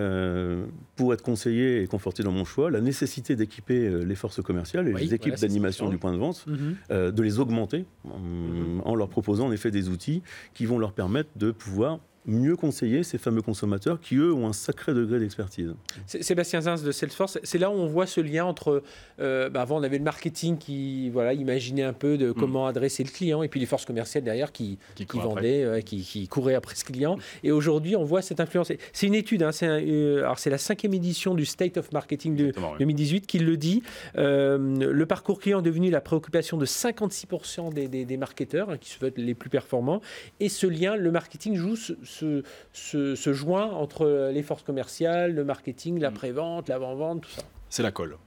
pour 0.95 1.13
être 1.13 1.21
conseillé 1.21 1.83
et 1.83 1.87
conforté 1.87 2.23
dans 2.23 2.31
mon 2.31 2.45
choix, 2.45 2.71
la 2.71 2.81
nécessité 2.81 3.35
d'équiper 3.35 3.89
les 4.03 4.15
forces 4.15 4.41
commerciales 4.41 4.87
et 4.87 4.93
les 4.93 5.13
équipes 5.13 5.35
d'animation 5.35 5.89
du 5.89 5.97
point 5.97 6.13
de 6.13 6.17
vente, 6.17 6.45
mhm. 6.47 7.11
de 7.11 7.21
les 7.21 7.39
augmenter 7.39 7.85
en, 8.05 8.79
en 8.83 8.95
leur 8.95 9.09
proposant 9.09 9.47
en 9.47 9.51
effet 9.51 9.71
des 9.71 9.89
outils 9.89 10.21
qui 10.53 10.65
vont 10.65 10.79
leur 10.79 10.93
permettre 10.93 11.29
de 11.35 11.51
pouvoir 11.51 11.99
mieux 12.25 12.55
conseiller 12.55 13.03
ces 13.03 13.17
fameux 13.17 13.41
consommateurs 13.41 13.99
qui, 13.99 14.15
eux, 14.15 14.33
ont 14.33 14.47
un 14.47 14.53
sacré 14.53 14.93
degré 14.93 15.19
d'expertise. 15.19 15.73
Sébastien 16.07 16.61
Zins 16.61 16.81
de 16.83 16.91
Salesforce, 16.91 17.39
c'est 17.43 17.57
là 17.57 17.69
où 17.69 17.73
on 17.73 17.87
voit 17.87 18.07
ce 18.07 18.21
lien 18.21 18.45
entre. 18.45 18.83
Euh, 19.19 19.49
bah, 19.49 19.61
avant, 19.61 19.77
on 19.77 19.83
avait 19.83 19.97
le 19.97 20.03
marketing 20.03 20.57
qui 20.57 21.09
voilà, 21.09 21.33
imaginait 21.33 21.83
un 21.83 21.93
peu 21.93 22.17
de 22.17 22.29
mm. 22.29 22.33
comment 22.33 22.67
adresser 22.67 23.03
le 23.03 23.09
client, 23.09 23.43
et 23.43 23.47
puis 23.47 23.59
les 23.59 23.65
forces 23.65 23.85
commerciales 23.85 24.23
derrière 24.23 24.51
qui, 24.51 24.77
qui, 24.95 25.05
vendaient, 25.13 25.63
euh, 25.63 25.81
qui, 25.81 26.01
qui, 26.01 26.27
couraient 26.27 26.55
après 26.55 26.75
ce 26.75 26.85
client. 26.85 27.17
Et 27.43 27.51
aujourd'hui, 27.51 27.95
on 27.95 28.03
voit 28.03 28.21
cette 28.21 28.39
influence. 28.39 28.71
C'est 28.93 29.07
une 29.07 29.15
étude, 29.15 29.43
hein, 29.43 29.51
c'est 29.51 29.67
euh, 29.67 30.23
alors 30.23 30.39
c'est 30.39 30.49
la 30.49 30.57
cinquième 30.57 30.93
édition 30.93 31.35
du 31.35 31.45
State 31.45 31.77
of 31.77 31.91
Marketing 31.91 32.35
de 32.35 32.53
2018 32.79 33.27
qui 33.27 33.39
le 33.39 33.57
dit. 33.57 33.83
le 34.15 35.03
parcours 35.05 35.39
client 35.39 35.59
est 35.59 35.63
devenu 35.63 35.89
la 35.89 36.01
préoccupation 36.01 36.57
de 36.57 36.65
56% 36.65 37.73
des, 37.73 37.87
des, 37.87 38.05
des, 38.05 38.17
marketeurs 38.17 38.69
hein, 38.69 38.77
qui 38.77 38.89
se 38.89 38.99
veulent 38.99 39.13
les 39.17 39.33
plus 39.33 39.49
performants. 39.49 40.01
Et 40.39 40.49
ce 40.49 40.67
lien, 40.67 40.95
le 40.95 41.11
marketing 41.11 41.55
joue 41.55 41.75
ce, 41.75 41.93
ce, 42.13 43.33
joint 43.33 43.71
entre 43.71 44.29
les 44.31 44.43
forces 44.43 44.63
commerciales, 44.63 45.33
le 45.33 45.43
marketing, 45.43 45.99
la 45.99 46.11
mm. 46.11 46.13
prévente, 46.13 46.69
l'avant-vente, 46.69 47.21
tout 47.21 47.31
ça 47.31 47.43
C'est 47.69 47.83
la 47.83 47.91
colle. 47.91 48.17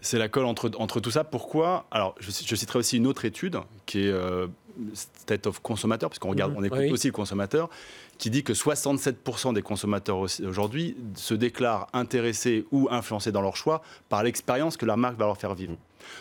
C'est 0.00 0.18
la 0.18 0.28
colle 0.28 0.44
entre, 0.44 0.70
entre 0.78 1.00
tout 1.00 1.10
ça. 1.10 1.24
Pourquoi? 1.24 1.86
Alors, 1.90 2.14
je, 2.20 2.30
citerai 2.30 2.78
aussi 2.78 2.98
une 2.98 3.06
autre 3.06 3.24
étude 3.24 3.56
qui 3.86 4.00
est 4.00 4.10
euh, 4.10 4.46
State 4.94 5.46
of 5.46 5.60
Consommateur, 5.60 6.10
parce 6.10 6.18
qu'on 6.18 6.30
regarde, 6.30 6.52
mm-hmm. 6.52 6.58
on 6.58 6.64
écoute 6.64 6.92
aussi 6.92 7.06
le 7.06 7.12
consommateur, 7.12 7.70
qui 8.18 8.30
dit 8.30 8.44
que 8.44 8.52
67% 8.52 9.54
des 9.54 9.62
consommateurs 9.62 10.18
aujourd'hui 10.18 10.96
se 11.14 11.34
déclarent 11.34 11.86
intéressés 11.92 12.66
ou 12.72 12.88
influencés 12.90 13.32
dans 13.32 13.42
leur 13.42 13.56
choix 13.56 13.82
par 14.08 14.22
l'expérience 14.22 14.76
que 14.76 14.86
la 14.86 14.96
marque 14.96 15.18
va 15.18 15.26
leur 15.26 15.38
faire 15.38 15.54
vivre. 15.54 15.76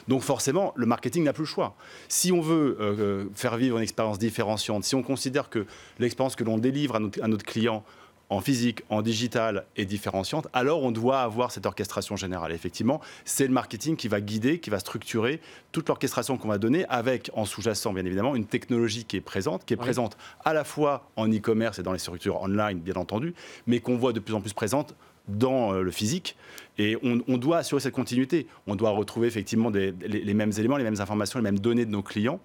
Donc 0.07 0.21
forcément, 0.21 0.73
le 0.75 0.85
marketing 0.85 1.23
n'a 1.23 1.33
plus 1.33 1.43
le 1.43 1.47
choix. 1.47 1.75
Si 2.07 2.31
on 2.31 2.41
veut 2.41 2.77
euh, 2.79 3.25
faire 3.33 3.57
vivre 3.57 3.77
une 3.77 3.83
expérience 3.83 4.19
différenciante, 4.19 4.83
si 4.83 4.95
on 4.95 5.03
considère 5.03 5.49
que 5.49 5.65
l'expérience 5.99 6.35
que 6.35 6.43
l'on 6.43 6.57
délivre 6.57 6.95
à 6.95 6.99
notre, 6.99 7.23
à 7.23 7.27
notre 7.27 7.45
client 7.45 7.83
en 8.29 8.41
physique, 8.41 8.83
en 8.89 9.01
digital 9.01 9.65
est 9.75 9.85
différenciante, 9.85 10.47
alors 10.53 10.83
on 10.83 10.91
doit 10.91 11.21
avoir 11.21 11.51
cette 11.51 11.65
orchestration 11.65 12.15
générale. 12.15 12.51
effectivement, 12.51 13.01
c'est 13.25 13.47
le 13.47 13.53
marketing 13.53 13.95
qui 13.95 14.07
va 14.07 14.21
guider, 14.21 14.59
qui 14.59 14.69
va 14.69 14.79
structurer 14.79 15.41
toute 15.71 15.87
l'orchestration 15.87 16.37
qu'on 16.37 16.47
va 16.47 16.59
donner 16.59 16.85
avec 16.89 17.31
en 17.33 17.45
sous-jacent, 17.45 17.91
bien 17.91 18.05
évidemment, 18.05 18.35
une 18.35 18.45
technologie 18.45 19.05
qui 19.05 19.17
est 19.17 19.21
présente, 19.21 19.65
qui 19.65 19.73
est 19.73 19.77
présente 19.77 20.15
à 20.45 20.53
la 20.53 20.63
fois 20.63 21.09
en 21.15 21.27
e-commerce 21.27 21.79
et 21.79 21.83
dans 21.83 21.93
les 21.93 21.99
structures 21.99 22.41
online, 22.41 22.79
bien 22.79 22.95
entendu, 22.95 23.33
mais 23.65 23.79
qu'on 23.79 23.97
voit 23.97 24.13
de 24.13 24.19
plus 24.19 24.35
en 24.35 24.41
plus 24.41 24.53
présente 24.53 24.95
dans 25.29 25.73
euh, 25.73 25.81
le 25.81 25.91
physique. 25.91 26.35
Et 26.77 26.97
on, 27.03 27.37
doit 27.37 27.57
assurer 27.57 27.81
cette 27.81 27.93
continuité. 27.93 28.47
On 28.65 28.75
doit 28.75 28.91
retrouver 28.91 29.27
effectivement 29.27 29.69
les, 29.69 30.33
mêmes 30.33 30.53
éléments, 30.57 30.77
les 30.77 30.85
mêmes 30.85 31.01
informations, 31.01 31.37
les 31.37 31.43
mêmes 31.43 31.59
données 31.59 31.85
de 31.85 31.91
nos 31.91 32.01
clients 32.01 32.39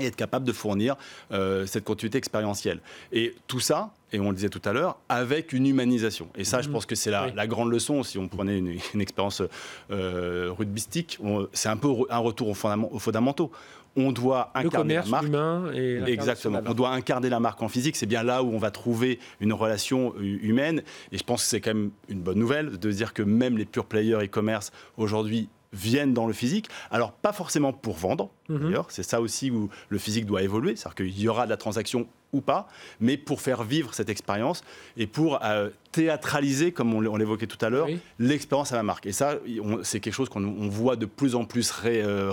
et 0.00 0.06
être 0.06 0.16
capable 0.16 0.46
de 0.46 0.52
fournir 0.52 0.96
euh, 1.32 1.66
cette 1.66 1.84
continuité 1.84 2.16
expérientielle. 2.16 2.80
Et 3.12 3.34
tout 3.46 3.60
ça, 3.60 3.92
et 4.10 4.20
on 4.20 4.30
le 4.30 4.36
disait 4.36 4.48
tout 4.48 4.62
à 4.64 4.72
l'heure, 4.72 4.98
avec 5.10 5.52
une 5.52 5.66
humanisation. 5.66 6.28
Et 6.34 6.44
ça, 6.44 6.62
je 6.62 6.68
mhm. 6.68 6.72
pense 6.72 6.86
que 6.86 6.94
c'est 6.94 7.10
la, 7.10 7.46
grande 7.46 7.70
leçon, 7.70 8.02
si 8.02 8.16
on 8.16 8.26
prenait 8.26 8.56
une, 8.58 9.00
expérience 9.00 9.42
euh, 9.90 10.50
rugbystique, 10.56 11.18
c'est 11.52 11.68
un 11.68 11.76
peu 11.76 11.88
un 12.08 12.18
retour 12.18 12.48
aux, 12.48 12.98
fondamentaux 12.98 13.52
on 13.96 14.12
doit 14.12 14.50
incarner 14.54 14.94
la 14.94 15.04
marque. 15.04 15.26
Humain 15.26 15.72
et 15.74 16.02
Exactement. 16.06 16.60
On 16.66 16.74
doit 16.74 16.90
incarner 16.90 17.28
la 17.28 17.40
marque 17.40 17.62
en 17.62 17.68
physique. 17.68 17.96
C'est 17.96 18.06
bien 18.06 18.22
là 18.22 18.42
où 18.42 18.52
on 18.52 18.58
va 18.58 18.70
trouver 18.70 19.18
une 19.40 19.52
relation 19.52 20.14
humaine. 20.18 20.82
Et 21.10 21.18
je 21.18 21.24
pense 21.24 21.42
que 21.42 21.48
c'est 21.48 21.60
quand 21.60 21.74
même 21.74 21.90
une 22.08 22.20
bonne 22.20 22.38
nouvelle 22.38 22.78
de 22.78 22.90
dire 22.90 23.12
que 23.12 23.22
même 23.22 23.58
les 23.58 23.64
pure 23.64 23.86
players 23.86 24.24
e-commerce 24.24 24.72
aujourd'hui 24.96 25.48
viennent 25.72 26.14
dans 26.14 26.26
le 26.26 26.32
physique. 26.32 26.68
Alors, 26.90 27.12
pas 27.12 27.32
forcément 27.32 27.72
pour 27.72 27.96
vendre, 27.96 28.30
mhm. 28.48 28.60
d'ailleurs, 28.60 28.86
c'est 28.90 29.02
ça 29.02 29.20
aussi 29.20 29.50
où 29.50 29.70
le 29.88 29.98
physique 29.98 30.26
doit 30.26 30.42
évoluer, 30.42 30.76
c'est-à-dire 30.76 30.94
qu'il 30.96 31.20
y 31.20 31.28
aura 31.28 31.46
de 31.46 31.50
la 31.50 31.56
transaction 31.56 32.06
ou 32.32 32.40
pas, 32.40 32.66
mais 33.00 33.16
pour 33.16 33.40
faire 33.40 33.62
vivre 33.62 33.92
cette 33.94 34.08
expérience 34.08 34.64
et 34.96 35.06
pour 35.06 35.44
euh, 35.44 35.68
théâtraliser, 35.92 36.72
comme 36.72 36.94
on 36.94 37.16
l'évoquait 37.16 37.46
tout 37.46 37.62
à 37.62 37.68
l'heure, 37.68 37.88
l'expérience 38.18 38.72
à 38.72 38.76
la 38.76 38.82
marque. 38.82 39.06
Et 39.06 39.12
ça, 39.12 39.36
c'est 39.82 40.00
quelque 40.00 40.14
chose 40.14 40.30
qu'on 40.30 40.68
voit 40.68 40.96
de 40.96 41.04
plus 41.04 41.34
en 41.34 41.44
plus 41.44 41.72
euh, 41.84 42.32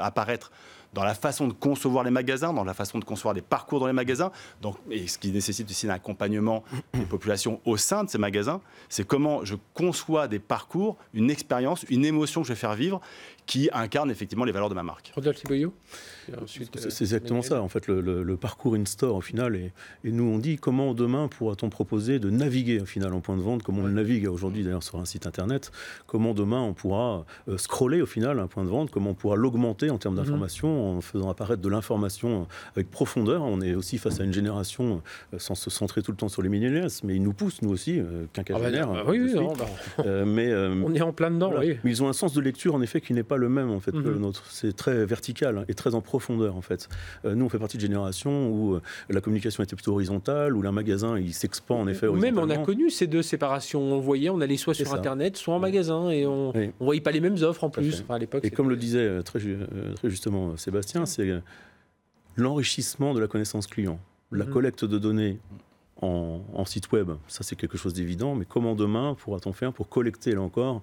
apparaître 0.00 0.52
dans 0.92 1.04
la 1.04 1.14
façon 1.14 1.48
de 1.48 1.52
concevoir 1.52 2.04
les 2.04 2.10
magasins, 2.10 2.52
dans 2.52 2.64
la 2.64 2.74
façon 2.74 2.98
de 2.98 3.04
concevoir 3.04 3.34
les 3.34 3.42
parcours 3.42 3.80
dans 3.80 3.86
les 3.86 3.92
magasins, 3.92 4.30
donc, 4.60 4.76
et 4.90 5.06
ce 5.06 5.18
qui 5.18 5.30
nécessite 5.30 5.70
aussi 5.70 5.86
un 5.86 5.90
accompagnement 5.90 6.64
des 6.94 7.06
populations 7.06 7.60
au 7.64 7.76
sein 7.76 8.04
de 8.04 8.10
ces 8.10 8.18
magasins, 8.18 8.60
c'est 8.88 9.06
comment 9.06 9.44
je 9.44 9.54
conçois 9.74 10.28
des 10.28 10.38
parcours, 10.38 10.96
une 11.14 11.30
expérience, 11.30 11.84
une 11.88 12.04
émotion 12.04 12.42
que 12.42 12.48
je 12.48 12.52
vais 12.52 12.58
faire 12.58 12.74
vivre 12.74 13.00
qui 13.46 13.68
incarne 13.72 14.10
effectivement 14.10 14.44
les 14.44 14.52
valeurs 14.52 14.68
de 14.68 14.74
ma 14.74 14.82
marque. 14.82 15.12
Rodolphe 15.14 15.42
c'est 16.46 17.02
exactement 17.02 17.42
ça, 17.42 17.60
en 17.60 17.68
fait, 17.68 17.88
le, 17.88 18.36
parcours 18.36 18.74
in-store 18.74 19.16
au 19.16 19.20
final. 19.20 19.56
Et, 19.56 19.72
nous, 20.04 20.24
on 20.24 20.38
dit 20.38 20.56
comment 20.56 20.94
demain 20.94 21.28
pourra-t-on 21.28 21.68
proposer 21.68 22.18
de 22.18 22.30
naviguer 22.30 22.80
au 22.80 22.86
final 22.86 23.12
en 23.12 23.20
point 23.20 23.36
de 23.36 23.42
vente, 23.42 23.62
comme 23.62 23.78
on 23.78 23.86
le 23.86 23.92
navigue 23.92 24.28
aujourd'hui 24.28 24.62
d'ailleurs 24.62 24.82
sur 24.82 24.98
un 24.98 25.04
site 25.04 25.26
internet, 25.26 25.72
comment 26.06 26.34
demain 26.34 26.60
on 26.60 26.74
pourra 26.74 27.24
euh, 27.48 27.58
scroller 27.58 28.02
au 28.02 28.06
final 28.06 28.38
un 28.38 28.46
point 28.46 28.64
de 28.64 28.68
vente, 28.68 28.90
comment 28.90 29.10
on 29.10 29.14
pourra 29.14 29.36
l'augmenter 29.36 29.90
en 29.90 29.98
termes 29.98 30.14
mhm. 30.14 30.24
En 30.82 31.00
faisant 31.00 31.30
apparaître 31.30 31.62
de 31.62 31.68
l'information 31.68 32.46
avec 32.76 32.90
profondeur. 32.90 33.42
On 33.42 33.60
est 33.60 33.74
aussi 33.74 33.98
face 33.98 34.20
à 34.20 34.24
une 34.24 34.32
génération, 34.32 35.02
euh, 35.32 35.38
sans 35.38 35.54
se 35.54 35.70
centrer 35.70 36.02
tout 36.02 36.10
le 36.10 36.16
temps 36.16 36.28
sur 36.28 36.42
les 36.42 36.48
millénaires, 36.48 36.88
mais 37.04 37.16
ils 37.16 37.22
nous 37.22 37.32
poussent, 37.32 37.62
nous 37.62 37.70
aussi, 37.70 37.98
euh, 37.98 38.24
quinquagénaires. 38.32 38.88
Ah 38.90 39.04
bah, 39.04 39.10
oui, 39.10 39.20
oui 39.20 39.34
bah, 39.34 40.24
mais, 40.24 40.54
on 40.84 40.94
est 40.94 41.02
en 41.02 41.12
plein 41.12 41.30
dedans, 41.30 41.52
oui. 41.58 41.76
Mais 41.84 41.90
ils 41.90 42.02
ont 42.02 42.08
un 42.08 42.12
sens 42.12 42.32
de 42.32 42.40
lecture, 42.40 42.74
en 42.74 42.82
effet, 42.82 43.00
qui 43.00 43.12
n'est 43.12 43.22
pas 43.22 43.36
le 43.36 43.48
même 43.48 43.70
en 43.70 43.80
fait, 43.80 43.92
que 43.92 43.98
le 43.98 44.14
mhm. 44.14 44.20
nôtre. 44.20 44.44
C'est 44.48 44.74
très 44.74 45.04
vertical 45.04 45.64
et 45.68 45.74
très 45.74 45.94
en 45.94 46.00
profondeur, 46.00 46.56
en 46.56 46.62
fait. 46.62 46.88
Euh, 47.24 47.34
nous, 47.34 47.44
on 47.44 47.48
fait 47.48 47.58
partie 47.58 47.76
de 47.76 47.82
génération 47.82 48.48
où 48.50 48.74
euh, 48.74 48.82
la 49.10 49.20
communication 49.20 49.62
était 49.62 49.76
plutôt 49.76 49.92
horizontale, 49.92 50.56
où 50.56 50.66
un 50.66 50.72
magasin, 50.72 51.18
il 51.18 51.34
s'expand 51.34 51.80
en 51.80 51.88
effet 51.88 52.08
Même 52.08 52.38
on 52.38 52.48
a 52.50 52.58
connu 52.58 52.90
ces 52.90 53.06
deux 53.06 53.22
séparations. 53.22 53.80
On 53.80 53.98
voyait, 53.98 54.30
on 54.30 54.40
allait 54.40 54.56
soit 54.56 54.74
sur 54.74 54.94
Internet, 54.94 55.36
soit 55.36 55.54
en 55.54 55.58
magasin, 55.58 56.10
et 56.10 56.26
on 56.26 56.52
ne 56.52 56.68
voyait 56.80 57.00
pas 57.00 57.10
les 57.10 57.20
mêmes 57.20 57.36
offres 57.42 57.64
en 57.64 57.70
plus. 57.70 58.04
à 58.08 58.18
l'époque. 58.18 58.44
Et 58.44 58.50
comme 58.50 58.68
le 58.68 58.76
disait 58.76 59.00
euh, 59.00 59.22
très, 59.22 59.40
très 59.40 60.10
justement 60.10 60.56
Sébastien, 60.56 60.71
c'est 61.06 61.42
l'enrichissement 62.36 63.14
de 63.14 63.20
la 63.20 63.26
connaissance 63.26 63.66
client, 63.66 63.98
la 64.30 64.44
mhm. 64.44 64.52
collecte 64.52 64.84
de 64.84 64.98
données 64.98 65.38
en, 66.00 66.64
site 66.64 66.90
web, 66.90 67.12
ça 67.28 67.44
c'est 67.44 67.54
quelque 67.54 67.78
chose 67.78 67.94
d'évident, 67.94 68.34
mais 68.34 68.44
comment 68.44 68.74
demain 68.74 69.14
pourra-t-on 69.14 69.52
faire 69.52 69.72
pour 69.72 69.88
collecter 69.88 70.32
là 70.32 70.40
encore 70.40 70.82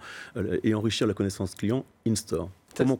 et 0.64 0.74
enrichir 0.74 1.08
la 1.08 1.14
connaissance 1.14 1.56
client 1.56 1.84
in-store? 2.08 2.50
Comment, 2.78 3.00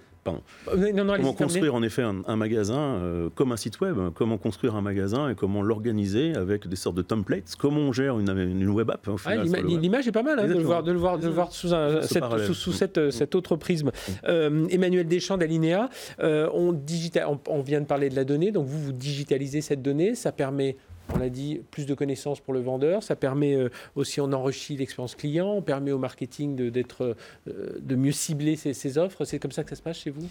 comment 0.66 1.34
construire 1.34 1.76
en 1.76 1.84
effet 1.84 2.04
un, 2.04 2.36
magasin 2.36 2.80
euh, 2.80 3.30
comme 3.34 3.52
un 3.52 3.58
site 3.58 3.80
web 3.82 3.98
Comment 4.16 4.38
construire 4.38 4.76
un 4.76 4.82
magasin 4.82 5.30
et 5.30 5.36
comment 5.36 5.62
l'organiser 5.62 6.36
avec 6.36 6.68
des 6.68 6.76
sortes 6.76 6.96
de 6.96 7.02
templates? 7.02 7.56
Comment 7.58 7.82
on 7.82 7.92
gère 7.92 8.20
une, 8.20 8.70
web 8.70 8.90
app 8.90 9.08
L'image 9.66 10.08
est 10.08 10.12
pas 10.12 10.24
mal 10.24 10.40
hein, 10.40 10.48
de, 10.48 10.54
le 10.54 10.60
voir, 10.60 10.84
de, 10.84 10.92
le 10.92 10.98
voir, 10.98 11.18
de 11.18 11.28
voir 11.28 11.52
sous, 11.52 11.74
un, 11.74 12.02
cette, 12.02 12.24
sous, 12.54 12.72
cette, 12.72 12.98
mm. 12.98 13.12
cet 13.12 13.36
autre 13.36 13.56
prisme. 13.56 13.88
Mm. 13.88 14.12
Euh, 14.28 14.68
Emmanuel 14.70 15.08
Deschamps 15.08 15.38
d'Alinea, 15.38 15.90
euh, 16.22 16.50
on, 16.54 16.74
on, 16.74 17.40
on 17.48 17.62
vient 17.62 17.82
de 17.82 17.86
parler 17.86 18.10
de 18.10 18.16
la 18.16 18.24
donnée, 18.24 18.52
donc 18.52 18.68
vous, 18.68 18.80
vous 18.80 18.94
digitalisez 18.94 19.62
cette 19.62 19.82
donnée, 19.82 20.16
ça 20.16 20.32
permet 20.32 20.78
on 21.14 21.18
l'a 21.18 21.30
dit, 21.30 21.62
plus 21.72 21.86
de 21.86 21.94
connaissances 21.94 22.40
pour 22.40 22.54
le 22.54 22.60
vendeur. 22.60 23.04
Ça 23.04 23.16
permet 23.16 23.56
euh, 23.56 23.70
aussi, 23.96 24.22
on 24.22 24.32
enrichit 24.32 24.78
l'expérience 24.78 25.16
client, 25.16 25.52
on 25.52 25.62
permet 25.62 25.92
au 25.92 25.98
marketing 25.98 26.56
de, 26.56 26.70
d'être, 26.70 27.16
euh, 27.48 27.80
de 27.80 27.96
mieux 27.96 28.12
cibler 28.12 28.56
ses, 28.56 28.98
offres. 28.98 29.26
C'est 29.26 29.40
comme 29.40 29.52
ça 29.52 29.64
que 29.64 29.70
ça 29.70 29.76
se 29.76 29.82
passe 29.82 30.00
chez 30.00 30.10
vous? 30.10 30.28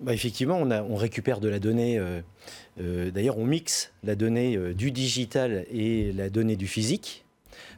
Bah 0.00 0.12
effectivement, 0.12 0.58
on, 0.60 0.70
a, 0.70 0.82
on, 0.82 0.96
récupère 0.96 1.38
de 1.38 1.48
la 1.48 1.58
donnée. 1.58 1.98
Euh, 1.98 3.10
d'ailleurs, 3.10 3.38
on 3.38 3.44
mixe 3.44 3.92
la 4.02 4.16
donnée 4.16 4.56
du 4.74 4.90
digital 4.90 5.64
et 5.70 6.12
la 6.12 6.28
donnée 6.28 6.56
du 6.56 6.66
physique 6.66 7.24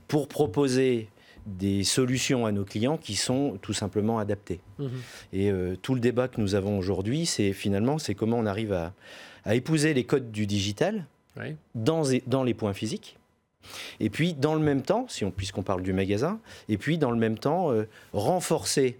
pour 0.09 0.29
proposer 0.29 1.09
des 1.45 1.85
solutions 1.85 2.47
à 2.47 2.53
nos 2.53 2.65
clients 2.65 2.97
qui 2.97 3.17
sont 3.17 3.59
tout 3.61 3.75
simplement 3.75 4.19
adaptées. 4.19 4.61
Mmh 4.79 4.87
et 5.35 5.51
tout 5.83 5.95
le 5.95 6.01
débat 6.01 6.29
que 6.29 6.41
nous 6.41 6.55
avons 6.55 6.79
aujourd'hui, 6.79 7.27
c'est 7.27 7.53
finalement 7.53 7.99
c'est 7.99 8.15
comment 8.15 8.39
on 8.39 8.47
arrive 8.47 8.73
à, 8.73 8.95
à 9.45 9.55
épouser 9.55 9.93
les 9.93 10.05
codes 10.05 10.31
du 10.31 10.47
digital 10.47 11.05
dans, 11.75 12.03
dans 12.27 12.43
les 12.43 12.55
points 12.55 12.73
physiques. 12.73 13.19
Et 14.01 14.11
puis, 14.11 14.35
dans 14.35 14.55
le 14.55 14.61
même 14.61 14.83
temps, 14.83 15.07
si 15.09 15.25
on, 15.25 15.31
puisqu'on 15.31 15.63
parle 15.63 15.83
du 15.83 15.93
magasin, 15.93 16.41
et 16.69 16.79
puis, 16.79 16.99
dans 16.99 17.11
le 17.11 17.19
même 17.19 17.39
temps, 17.39 17.71
euh, 17.73 17.89
renforcer 18.13 18.99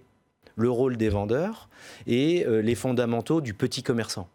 le 0.55 0.69
rôle 0.69 0.97
des 0.97 1.09
vendeurs 1.09 1.69
et 2.07 2.45
euh, 2.45 2.61
les 2.61 2.75
fondamentaux 2.75 3.41
du 3.41 3.53
petit 3.53 3.83
commerçant. 3.83 4.29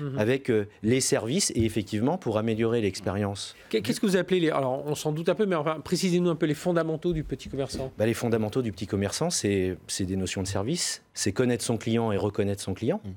Mhm. 0.00 0.18
avec 0.18 0.48
euh, 0.48 0.68
les 0.82 1.02
services 1.02 1.52
et 1.54 1.64
effectivement 1.64 2.16
pour 2.16 2.38
améliorer 2.38 2.80
l'expérience. 2.80 3.54
Qu'est-ce 3.68 4.00
que 4.00 4.06
vous 4.06 4.16
appelez 4.16 4.40
les... 4.40 4.50
Alors 4.50 4.86
on 4.86 4.94
s'en 4.94 5.12
doute 5.12 5.28
un 5.28 5.34
peu, 5.34 5.44
mais 5.44 5.56
enfin, 5.56 5.80
précisez-nous 5.80 6.30
un 6.30 6.34
peu 6.34 6.46
les 6.46 6.54
fondamentaux 6.54 7.12
du 7.12 7.24
petit 7.24 7.50
commerçant. 7.50 7.92
Bah, 7.98 8.06
les 8.06 8.14
fondamentaux 8.14 8.62
du 8.62 8.72
petit 8.72 8.86
commerçant, 8.86 9.28
c'est 9.28 9.76
des 10.00 10.16
notions 10.16 10.40
de 10.42 10.46
service, 10.46 11.02
c'est 11.12 11.32
connaître 11.32 11.62
son 11.62 11.76
client 11.76 12.10
et 12.10 12.16
reconnaître 12.16 12.62
son 12.62 12.72
client. 12.72 13.02
Mhm. 13.04 13.12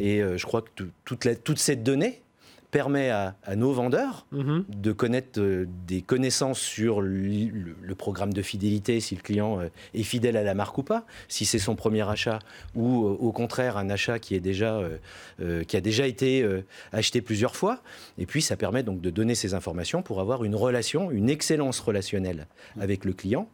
Et 0.00 0.20
je 0.36 0.44
crois 0.44 0.62
que 0.62 0.84
toute, 1.04 1.24
la, 1.24 1.36
toute 1.36 1.58
cette 1.58 1.84
donnée 1.84 2.22
permet 2.70 3.10
à, 3.10 3.34
nos 3.56 3.72
vendeurs 3.72 4.26
mhm. 4.32 4.64
de 4.68 4.92
connaître 4.92 5.40
euh, 5.40 5.66
des 5.86 6.02
connaissances 6.02 6.60
sur 6.60 7.00
le, 7.00 7.94
programme 7.96 8.32
de 8.32 8.42
fidélité, 8.42 9.00
si 9.00 9.16
le 9.16 9.22
client 9.22 9.60
euh, 9.60 9.68
est 9.94 10.02
fidèle 10.02 10.36
à 10.36 10.42
la 10.42 10.54
marque 10.54 10.76
ou 10.78 10.82
pas, 10.82 11.04
si 11.28 11.46
c'est 11.46 11.58
son 11.58 11.76
premier 11.76 12.08
achat 12.08 12.38
ou 12.74 13.06
euh, 13.06 13.16
au 13.18 13.32
contraire 13.32 13.76
un 13.76 13.88
achat 13.90 14.18
qui, 14.18 14.34
est 14.34 14.40
déjà, 14.40 14.80
qui 15.66 15.76
a 15.76 15.80
déjà 15.80 16.06
été 16.06 16.46
acheté 16.92 17.20
plusieurs 17.20 17.56
fois. 17.56 17.82
Et 18.18 18.26
puis 18.26 18.42
ça 18.42 18.56
permet 18.56 18.82
donc 18.82 19.00
de 19.00 19.10
donner 19.10 19.34
ces 19.34 19.54
informations 19.54 20.02
pour 20.02 20.20
avoir 20.20 20.44
une 20.44 20.54
relation, 20.54 21.10
une 21.10 21.30
excellence 21.30 21.80
relationnelle 21.80 22.46
avec 22.78 23.04
le 23.04 23.12
client, 23.12 23.48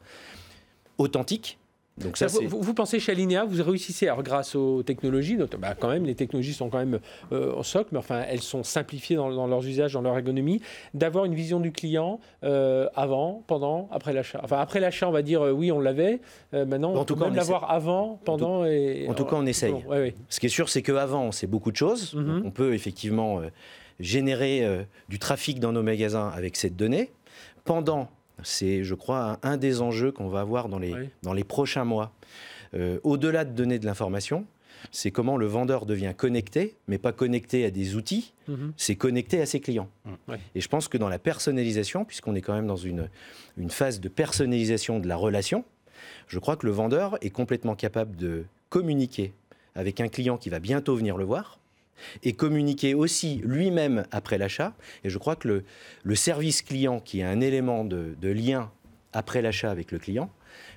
authentique, 0.98 1.58
donc 1.96 2.16
ça, 2.16 2.26
vous, 2.26 2.60
vous, 2.60 2.74
pensez 2.74 2.98
chez 2.98 3.12
Alinea, 3.12 3.44
vous 3.44 3.62
réussissez, 3.62 4.08
alors 4.08 4.24
grâce 4.24 4.56
aux 4.56 4.82
technologies, 4.82 5.38
bah 5.58 5.74
quand 5.78 5.88
même, 5.88 6.04
les 6.04 6.16
technologies 6.16 6.52
sont 6.52 6.68
quand 6.68 6.78
même 6.78 6.98
euh, 7.30 7.54
en 7.54 7.62
socle, 7.62 7.90
mais 7.92 7.98
enfin, 7.98 8.24
elles 8.28 8.42
sont 8.42 8.64
simplifiées 8.64 9.14
dans, 9.14 9.46
leurs 9.46 9.64
usages, 9.64 9.92
dans 9.92 10.00
leur 10.00 10.16
ergonomie, 10.16 10.60
d'avoir 10.92 11.24
une 11.24 11.34
vision 11.34 11.60
du 11.60 11.70
client 11.70 12.18
euh, 12.42 12.88
avant, 12.96 13.44
pendant, 13.46 13.88
après 13.92 14.12
l'achat. 14.12 14.40
Enfin, 14.42 14.58
après 14.58 14.80
l'achat, 14.80 15.08
on 15.08 15.12
va 15.12 15.22
dire, 15.22 15.42
euh, 15.42 15.52
oui, 15.52 15.70
on 15.70 15.78
l'avait. 15.78 16.20
maintenant, 16.52 16.94
on 16.96 17.04
peut 17.04 17.14
même 17.14 17.36
l'avoir 17.36 17.70
avant, 17.70 18.18
pendant 18.24 18.64
et... 18.64 19.06
En 19.08 19.14
tout 19.14 19.24
cas, 19.24 19.36
on 19.36 19.46
essaye. 19.46 19.74
Ce 20.28 20.40
qui 20.40 20.46
est 20.46 20.50
sûr, 20.50 20.68
c'est 20.68 20.82
qu'avant, 20.82 21.30
c'est 21.30 21.46
beaucoup 21.46 21.70
de 21.70 21.76
choses. 21.76 22.14
Mhm. 22.14 22.42
On 22.44 22.50
peut 22.50 22.74
effectivement 22.74 23.40
générer 24.00 24.66
du 25.08 25.20
trafic 25.20 25.60
dans 25.60 25.70
nos 25.70 25.82
magasins 25.84 26.28
avec 26.34 26.56
cette 26.56 26.74
donnée. 26.74 27.12
Pendant, 27.64 28.08
c'est, 28.42 28.84
je 28.84 28.94
crois, 28.94 29.38
un, 29.42 29.56
des 29.56 29.80
enjeux 29.80 30.12
qu'on 30.12 30.28
va 30.28 30.40
avoir 30.40 30.68
dans 30.68 30.78
les, 30.78 30.94
dans 31.22 31.32
les 31.32 31.44
prochains 31.44 31.84
mois. 31.84 32.12
Euh, 32.74 32.98
au-delà 33.04 33.44
de 33.44 33.52
donner 33.52 33.78
de 33.78 33.86
l'information, 33.86 34.46
c'est 34.90 35.10
comment 35.10 35.36
le 35.36 35.46
vendeur 35.46 35.86
devient 35.86 36.12
connecté, 36.16 36.76
mais 36.88 36.98
pas 36.98 37.12
connecté 37.12 37.64
à 37.64 37.70
des 37.70 37.96
outils, 37.96 38.32
mhm. 38.48 38.72
c'est 38.76 38.96
connecté 38.96 39.40
à 39.40 39.46
ses 39.46 39.60
clients. 39.60 39.88
Et 40.54 40.60
je 40.60 40.68
pense 40.68 40.88
que 40.88 40.98
dans 40.98 41.08
la 41.08 41.18
personnalisation, 41.18 42.04
puisqu'on 42.04 42.34
est 42.34 42.40
quand 42.40 42.54
même 42.54 42.66
dans 42.66 42.76
une, 42.76 43.08
une 43.56 43.70
phase 43.70 44.00
de 44.00 44.08
personnalisation 44.08 44.98
de 45.00 45.08
la 45.08 45.16
relation, 45.16 45.64
je 46.28 46.38
crois 46.38 46.56
que 46.56 46.66
le 46.66 46.72
vendeur 46.72 47.16
est 47.24 47.30
complètement 47.30 47.74
capable 47.74 48.16
de 48.16 48.44
communiquer 48.68 49.32
avec 49.74 50.00
un 50.00 50.08
client 50.08 50.36
qui 50.36 50.50
va 50.50 50.58
bientôt 50.58 50.96
venir 50.96 51.16
le 51.16 51.24
voir, 51.24 51.58
et 52.22 52.32
communiquer 52.32 52.94
aussi 52.94 53.40
lui-même 53.44 54.04
après 54.10 54.38
l'achat. 54.38 54.74
Et 55.04 55.10
je 55.10 55.18
crois 55.18 55.36
que 55.36 55.64
le, 56.04 56.14
service 56.14 56.62
client, 56.62 57.00
qui 57.00 57.20
est 57.20 57.24
un 57.24 57.40
élément 57.40 57.84
de, 57.84 58.16
lien 58.22 58.70
après 59.12 59.42
l'achat 59.42 59.70
avec 59.70 59.92
le 59.92 59.98
client, 59.98 60.30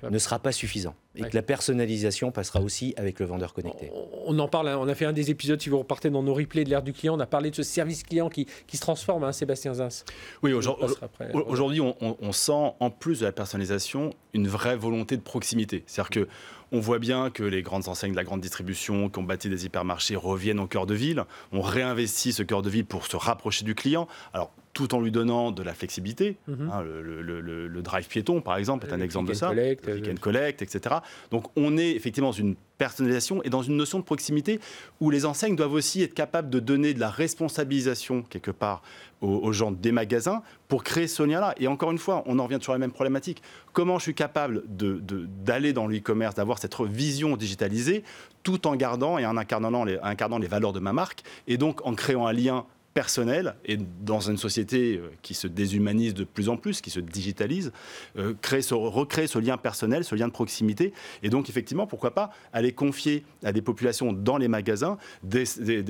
ne 0.08 0.18
sera 0.18 0.38
pas 0.38 0.52
suffisant. 0.52 0.94
Et 1.18 1.28
que 1.28 1.36
la 1.36 1.42
personnalisation 1.42 2.30
passera 2.30 2.60
aussi 2.60 2.94
avec 2.96 3.20
le 3.20 3.26
vendeur 3.26 3.52
connecté. 3.52 3.90
On, 4.26 4.38
en 4.38 4.48
parle, 4.48 4.68
hein. 4.68 4.78
on 4.80 4.88
a 4.88 4.94
fait 4.94 5.04
un 5.04 5.12
des 5.12 5.30
épisodes, 5.30 5.60
si 5.60 5.68
vous 5.68 5.78
repartez 5.78 6.10
dans 6.10 6.22
nos 6.22 6.34
replays 6.34 6.64
de 6.64 6.70
l'ère 6.70 6.82
du 6.82 6.92
client, 6.92 7.16
on 7.16 7.20
a 7.20 7.26
parlé 7.26 7.50
de 7.50 7.56
ce 7.56 7.62
service 7.62 8.02
client 8.02 8.28
qui, 8.28 8.46
se 8.72 8.80
transforme, 8.80 9.24
hein, 9.24 9.32
Sébastien 9.32 9.74
Zins. 9.74 10.04
Oui, 10.42 10.52
aujourd'hui, 10.52 11.80
on, 11.80 11.96
on, 12.00 12.32
sent, 12.32 12.72
en 12.78 12.90
plus 12.90 13.20
de 13.20 13.24
la 13.24 13.32
personnalisation, 13.32 14.14
une 14.32 14.48
vraie 14.48 14.76
volonté 14.76 15.16
de 15.16 15.22
proximité. 15.22 15.82
C'est-à-dire 15.86 16.10
que 16.10 16.28
on 16.70 16.80
voit 16.80 16.98
bien 16.98 17.30
que 17.30 17.42
les 17.42 17.62
grandes 17.62 17.88
enseignes 17.88 18.12
de 18.12 18.16
la 18.16 18.24
grande 18.24 18.40
distribution 18.40 19.08
qui 19.08 19.18
ont 19.18 19.22
bâti 19.22 19.48
des 19.48 19.64
hypermarchés 19.64 20.16
reviennent 20.16 20.60
au 20.60 20.66
cœur 20.66 20.84
de 20.84 20.94
ville. 20.94 21.24
On 21.50 21.62
réinvestit 21.62 22.32
ce 22.32 22.42
cœur 22.42 22.62
de 22.62 22.68
ville 22.68 22.84
pour 22.84 23.06
se 23.06 23.16
rapprocher 23.16 23.64
du 23.64 23.74
client. 23.74 24.06
Alors, 24.34 24.52
tout 24.78 24.94
en 24.94 25.00
lui 25.00 25.10
donnant 25.10 25.50
de 25.50 25.64
la 25.64 25.74
flexibilité. 25.74 26.36
Mhm. 26.46 26.70
Hein, 26.72 26.84
le, 26.84 27.82
drive 27.82 28.06
piéton, 28.06 28.40
par 28.40 28.56
exemple, 28.56 28.86
est 28.86 28.92
un 28.92 29.00
exemple 29.00 29.28
de 29.28 29.34
ça. 29.34 29.48
Collect, 29.48 29.84
le 29.86 29.94
weekend 29.94 30.20
collect, 30.20 30.62
etc. 30.62 30.96
Donc, 31.32 31.46
on 31.56 31.76
est 31.76 31.90
effectivement 31.90 32.28
dans 32.28 32.36
une 32.36 32.54
personnalisation 32.76 33.42
et 33.42 33.50
dans 33.50 33.62
une 33.62 33.76
notion 33.76 33.98
de 33.98 34.04
proximité 34.04 34.60
où 35.00 35.10
les 35.10 35.26
enseignes 35.26 35.56
doivent 35.56 35.72
aussi 35.72 36.02
être 36.02 36.14
capables 36.14 36.48
de 36.48 36.60
donner 36.60 36.94
de 36.94 37.00
la 37.00 37.10
responsabilisation 37.10 38.22
quelque 38.22 38.52
part 38.52 38.82
aux, 39.20 39.52
gens 39.52 39.72
des 39.72 39.90
magasins 39.90 40.42
pour 40.68 40.84
créer 40.84 41.08
ce 41.08 41.24
lien-là. 41.24 41.54
Et 41.58 41.66
encore 41.66 41.90
une 41.90 41.98
fois, 41.98 42.22
on 42.26 42.38
en 42.38 42.44
revient 42.44 42.60
sur 42.60 42.72
la 42.72 42.78
même 42.78 42.92
problématique. 42.92 43.42
Comment 43.72 43.98
je 43.98 44.04
suis 44.04 44.14
capable 44.14 44.62
d'aller 44.68 45.72
dans 45.72 45.88
l'e-commerce, 45.88 46.36
d'avoir 46.36 46.60
cette 46.60 46.80
vision 46.82 47.36
digitalisée 47.36 48.04
tout 48.44 48.68
en 48.68 48.76
gardant 48.76 49.18
et 49.18 49.26
en 49.26 49.36
incarnant 49.36 49.82
les, 49.82 49.98
incarnant 50.04 50.38
les 50.38 50.46
valeurs 50.46 50.72
de 50.72 50.78
ma 50.78 50.92
marque 50.92 51.22
et 51.48 51.56
donc 51.56 51.84
en 51.84 51.94
créant 51.94 52.28
un 52.28 52.32
lien 52.32 52.64
personnel 52.98 53.54
et 53.64 53.76
dans 53.76 54.18
une 54.18 54.38
société 54.38 54.96
euh, 54.96 55.12
qui 55.22 55.34
se 55.34 55.46
déshumanise 55.46 56.14
de 56.14 56.24
plus 56.24 56.48
en 56.48 56.56
plus, 56.56 56.80
qui 56.80 56.90
se 56.90 56.98
digitalise, 56.98 57.70
euh, 58.16 58.34
créer 58.42 58.60
ce, 58.60 58.74
recréer 58.74 59.28
ce 59.28 59.38
lien 59.38 59.56
personnel, 59.56 60.02
ce 60.02 60.16
lien 60.16 60.26
de 60.26 60.32
proximité. 60.32 60.92
Et 61.22 61.30
donc, 61.30 61.48
effectivement, 61.48 61.86
pourquoi 61.86 62.12
pas 62.12 62.32
aller 62.52 62.72
confier 62.72 63.24
à 63.44 63.52
des 63.52 63.62
populations 63.62 64.12
dans 64.12 64.36
les 64.36 64.48
magasins 64.48 64.98
des, 65.22 65.44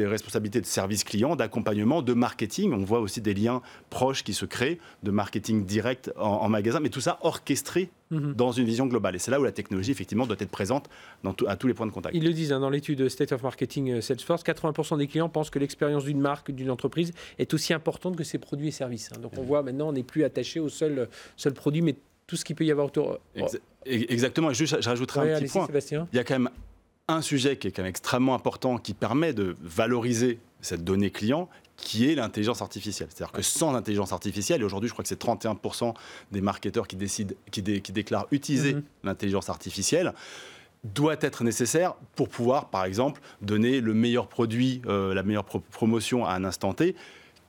responsabilités 0.07 0.61
de 0.61 0.67
service 0.67 1.03
client, 1.03 1.35
d'accompagnement, 1.35 2.03
de 2.03 2.13
marketing. 2.13 2.75
On 2.75 2.85
voit 2.85 3.01
aussi 3.01 3.23
des 3.23 3.33
liens 3.33 3.63
proches 3.89 4.23
qui 4.23 4.35
se 4.35 4.45
créent, 4.45 4.79
de 5.03 5.11
marketing 5.11 5.65
direct 5.65 6.13
en, 6.19 6.43
en 6.43 6.49
magasin, 6.51 6.79
mais 6.79 6.91
tout 6.91 7.01
ça 7.01 7.19
orchestré 7.23 7.89
Mhm. 8.11 8.35
dans 8.35 8.53
une 8.53 8.65
vision 8.65 8.87
globale. 8.87 9.17
Et 9.17 9.19
c'est 9.19 9.31
là 9.31 9.41
où 9.41 9.45
la 9.45 9.53
technologie, 9.53 9.91
effectivement, 9.91 10.27
doit 10.27 10.37
être 10.39 10.51
présente 10.51 10.89
dans 11.23 11.35
à 11.47 11.57
tous 11.57 11.67
les 11.67 11.75
points 11.75 11.87
de 11.87 11.93
contact. 11.93 12.15
Ils 12.15 12.25
le 12.25 12.33
disent 12.33 12.53
hein, 12.53 12.61
dans 12.61 12.71
l'étude 12.71 13.09
State 13.09 13.33
of 13.33 13.43
Marketing 13.43 13.91
euh, 13.91 14.01
Salesforce, 14.01 14.43
80% 14.43 14.99
des 14.99 15.07
clients 15.07 15.29
pensent 15.29 15.51
que 15.51 15.59
l'expérience 15.59 16.05
d'une 16.05 16.21
marque, 16.21 16.51
d'une 16.51 16.71
entreprise 16.71 17.13
est 17.39 17.53
aussi 17.55 17.75
importante 17.75 18.17
que 18.17 18.25
ses 18.25 18.39
produits 18.39 18.69
et 18.69 18.73
services. 18.73 19.11
Hein. 19.13 19.21
Donc 19.21 19.33
on 19.37 19.43
voit 19.43 19.63
maintenant, 19.63 19.89
on 19.89 19.93
n'est 19.93 20.03
plus 20.03 20.25
attaché 20.25 20.61
au 20.61 20.69
seul, 20.69 21.09
seul 21.37 21.53
produit, 21.53 21.83
mais 21.83 21.97
tout 22.27 22.37
ce 22.37 22.45
qu'il 22.45 22.57
peut 22.57 22.65
y 22.65 22.71
avoir 22.71 22.87
autour. 22.87 23.19
Oh. 23.41 23.47
Exactement. 23.87 24.53
Juste, 24.53 24.81
j'ajouterai 24.81 25.35
un 25.35 25.41
petit 25.41 25.51
point. 25.51 25.67
Il 26.13 26.17
y 26.17 26.19
a 26.19 26.25
quand 26.25 26.39
même 26.39 26.51
un 27.09 27.23
sujet 27.23 27.57
qui 27.57 27.69
est 27.69 27.73
quand 27.73 27.83
même 27.83 27.91
extrêmement 27.91 28.35
important, 28.35 28.79
qui 28.79 28.93
permet 28.95 29.33
de 29.33 29.57
valoriser 29.63 30.39
cette 30.61 30.85
donnée 30.85 31.11
client, 31.11 31.49
qui 31.79 32.11
est 32.11 32.15
l'intelligence 32.15 32.61
artificielle. 32.61 33.09
C'est-à-dire 33.11 33.33
que 33.33 33.41
sans 33.41 33.73
l'intelligence 33.73 34.13
artificielle, 34.13 34.61
et 34.61 34.65
aujourd'hui 34.65 34.89
je 34.89 34.93
crois 34.93 35.05
que 35.05 35.09
c'est 35.09 35.23
31% 35.23 35.95
des 36.33 36.41
marketeurs 36.43 36.87
qui, 36.87 36.97
décident, 36.97 37.35
qui, 37.51 37.63
qui 37.63 37.93
déclarent 37.93 38.27
utiliser 38.31 38.75
mhm. 38.75 38.83
l'intelligence 39.05 39.49
artificielle, 39.49 40.13
doit 40.85 41.17
être 41.21 41.45
nécessaire 41.45 41.95
pour 42.15 42.29
pouvoir, 42.29 42.69
par 42.71 42.85
exemple, 42.85 43.21
donner 43.43 43.81
le 43.81 43.95
meilleur 43.95 44.29
produit, 44.29 44.83
euh, 44.87 45.15
la 45.15 45.23
meilleure 45.23 45.45
promotion 45.45 46.25
à 46.25 46.33
un 46.33 46.45
instant 46.45 46.73
T 46.73 46.95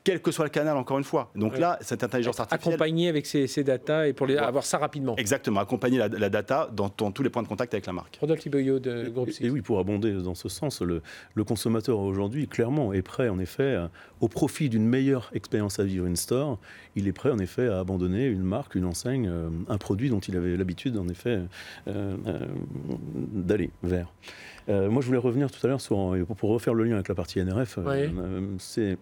quel 0.04 0.22
que 0.22 0.32
soit 0.32 0.46
le 0.46 0.50
canal, 0.50 0.78
encore 0.78 0.98
une 0.98 1.04
fois. 1.04 1.32
Donc 1.36 1.58
là, 1.58 1.78
cette 1.82 2.04
intelligence 2.04 2.40
artificielle. 2.40 2.74
Accompagner 2.74 3.10
avec 3.10 3.26
ces, 3.26 3.48
ces 3.48 3.64
datas 3.64 4.08
et 4.08 4.14
pour 4.14 4.28
les, 4.28 4.38
avoir 4.38 4.64
ça 4.64 4.78
rapidement. 4.78 5.16
Exactement, 5.18 5.60
accompagner 5.60 5.98
la, 5.98 6.30
data 6.30 6.70
dans, 6.74 6.90
tous 6.90 7.24
les 7.24 7.30
points 7.30 7.44
de 7.44 7.48
contact 7.48 7.74
avec 7.74 7.86
la 7.86 7.94
marque. 7.94 8.18
Rodolphe 8.22 8.42
Tiboyot 8.42 8.80
de 8.80 9.10
Groupe 9.10 9.30
Et, 9.42 9.50
oui, 9.50 9.62
pour 9.62 9.80
abonder 9.80 10.14
dans 10.14 10.36
ce 10.36 10.50
sens, 10.50 10.82
le, 10.82 11.02
consommateur 11.44 12.00
aujourd'hui, 12.00 12.48
clairement, 12.48 12.94
est 12.94 13.02
prêt, 13.02 13.30
en 13.30 13.40
effet, 13.40 13.78
au 14.22 14.28
profit 14.28 14.70
d'une 14.70 14.86
meilleure 14.86 15.30
expérience 15.34 15.80
à 15.80 15.84
vivre 15.84 16.06
in 16.06 16.16
store, 16.16 16.60
il 16.96 17.08
est 17.08 17.14
prêt, 17.14 17.32
en 17.32 17.40
effet, 17.40 17.68
à 17.68 17.80
abandonner 17.80 18.26
une 18.26 18.44
marque, 18.44 18.76
une 18.76 18.86
enseigne, 18.86 19.28
euh, 19.30 19.50
un 19.68 19.78
produit 19.78 20.10
dont 20.10 20.20
il 20.20 20.36
avait 20.36 20.58
l'habitude, 20.58 20.98
en 20.98 21.08
effet, 21.08 21.40
euh, 21.88 22.16
euh, 22.28 22.40
d'aller 23.16 23.72
vers. 23.84 24.12
moi, 24.68 25.02
je 25.02 25.08
voulais 25.08 25.18
revenir 25.18 25.50
tout 25.52 25.66
à 25.66 25.70
l'heure 25.70 25.82
sur, 25.82 26.16
pour 26.38 26.50
refaire 26.50 26.74
le 26.74 26.84
lien 26.84 26.96
avec 26.96 27.08
la 27.08 27.16
partie 27.16 27.44
NRF. 27.44 27.80
c'est 28.60 28.98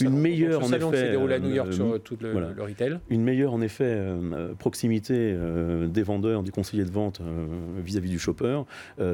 une 0.00 0.18
meilleure 0.18 0.62
en 0.62 0.72
effet, 0.72 1.16
à 1.16 1.38
New 1.38 1.54
York 1.54 1.72
sur 1.72 1.94
euh, 1.94 1.98
tout 1.98 2.16
le, 2.20 2.62
retail. 2.62 2.98
Une 3.10 3.22
meilleure 3.22 3.52
en 3.52 3.60
effet 3.60 3.84
euh, 3.86 4.54
proximité 4.54 5.14
euh, 5.14 5.86
des 5.86 6.02
vendeurs, 6.02 6.42
du 6.42 6.52
conseiller 6.52 6.84
de 6.84 6.90
vente 6.90 7.20
vis-à-vis 7.84 8.10
du 8.10 8.18
shopper, 8.18 8.62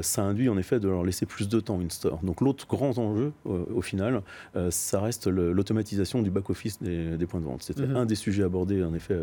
ça 0.02 0.22
induit 0.22 0.48
en 0.48 0.58
effet 0.58 0.80
de 0.80 0.88
leur 0.88 1.04
laisser 1.04 1.26
plus 1.26 1.48
de 1.48 1.60
temps 1.60 1.80
une 1.80 1.90
store. 1.90 2.20
Donc 2.22 2.40
l'autre 2.40 2.66
grand 2.66 2.98
enjeu 2.98 3.32
au 3.44 3.82
final, 3.82 4.22
ça 4.70 5.00
reste 5.00 5.26
l'automatisation 5.26 6.22
du 6.22 6.30
back 6.30 6.50
office 6.50 6.80
des, 6.82 7.26
points 7.26 7.40
de 7.40 7.46
vente. 7.46 7.62
C'était 7.62 7.86
mhm. 7.86 7.96
un 7.96 8.06
des 8.06 8.14
sujets 8.14 8.42
abordés 8.42 8.82
en 8.82 8.94
effet 8.94 9.16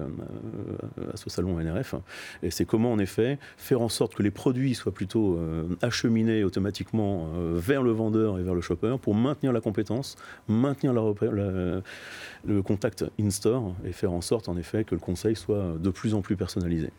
à 1.14 1.18
ce 1.18 1.30
salon 1.30 1.60
NRF, 1.60 1.96
et 2.44 2.52
c'est 2.52 2.66
comment 2.66 2.92
en 2.92 3.00
effet 3.00 3.38
faire 3.58 3.82
en 3.82 3.90
sorte 3.90 4.16
que 4.16 4.24
les 4.24 4.32
produits 4.32 4.76
soient 4.76 4.94
plutôt 4.94 5.40
acheminés 5.82 6.44
automatiquement 6.44 7.30
vers 7.54 7.84
le 7.84 7.92
vendeur 7.92 8.40
et 8.40 8.44
vers 8.44 8.56
le 8.56 8.62
shopper 8.62 8.96
pour 9.02 9.16
maintenir 9.16 9.54
la 9.54 9.62
compétence, 9.62 10.16
maintenir 10.48 10.94
la 10.94 11.02
le, 11.38 12.62
contact 12.62 13.06
in-store 13.20 13.76
et 13.86 13.92
faire 13.92 14.12
en 14.12 14.22
sorte, 14.22 14.50
en 14.50 14.58
effet, 14.58 14.84
que 14.84 14.96
le 14.96 15.02
conseil 15.02 15.36
soit 15.36 15.76
de 15.80 15.90
plus 15.90 16.14
en 16.14 16.22
plus 16.22 16.36
personnalisé. 16.36 16.90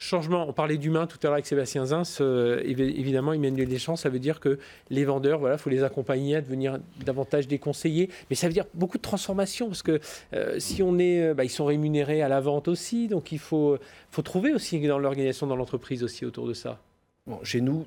Changement, 0.00 0.48
on 0.48 0.52
parlait 0.52 0.78
d'humain 0.78 1.08
tout 1.08 1.18
à 1.22 1.26
l'heure 1.26 1.32
avec 1.32 1.46
Sébastien 1.46 1.84
Zins, 1.84 2.18
euh, 2.20 2.62
évidemment, 2.64 3.32
Emmanuel 3.32 3.68
Deschamps, 3.68 3.96
ça 3.96 4.08
veut 4.08 4.20
dire 4.20 4.38
que 4.38 4.60
les 4.90 5.04
vendeurs, 5.04 5.40
voilà, 5.40 5.58
faut 5.58 5.70
les 5.70 5.82
accompagner 5.82 6.36
à 6.36 6.40
devenir 6.40 6.78
davantage 7.04 7.48
des 7.48 7.58
conseillers, 7.58 8.08
mais 8.30 8.36
ça 8.36 8.46
veut 8.46 8.52
dire 8.52 8.66
beaucoup 8.74 8.96
de 8.96 9.02
transformation, 9.02 9.66
parce 9.66 9.82
que 9.82 9.98
euh, 10.34 10.60
si 10.60 10.84
on 10.84 11.00
est, 11.00 11.22
euh, 11.22 11.34
bah, 11.34 11.42
ils 11.42 11.50
sont 11.50 11.64
rémunérés 11.64 12.22
à 12.22 12.28
la 12.28 12.40
vente 12.40 12.68
aussi, 12.68 13.08
donc 13.08 13.32
il 13.32 13.40
faut, 13.40 13.76
faut 14.12 14.22
trouver 14.22 14.54
aussi 14.54 14.78
dans 14.86 15.00
l'organisation, 15.00 15.48
dans 15.48 15.56
l'entreprise 15.56 16.04
aussi 16.04 16.24
autour 16.24 16.46
de 16.46 16.54
ça. 16.54 16.78
Bon, 17.26 17.40
chez 17.42 17.60
nous, 17.60 17.84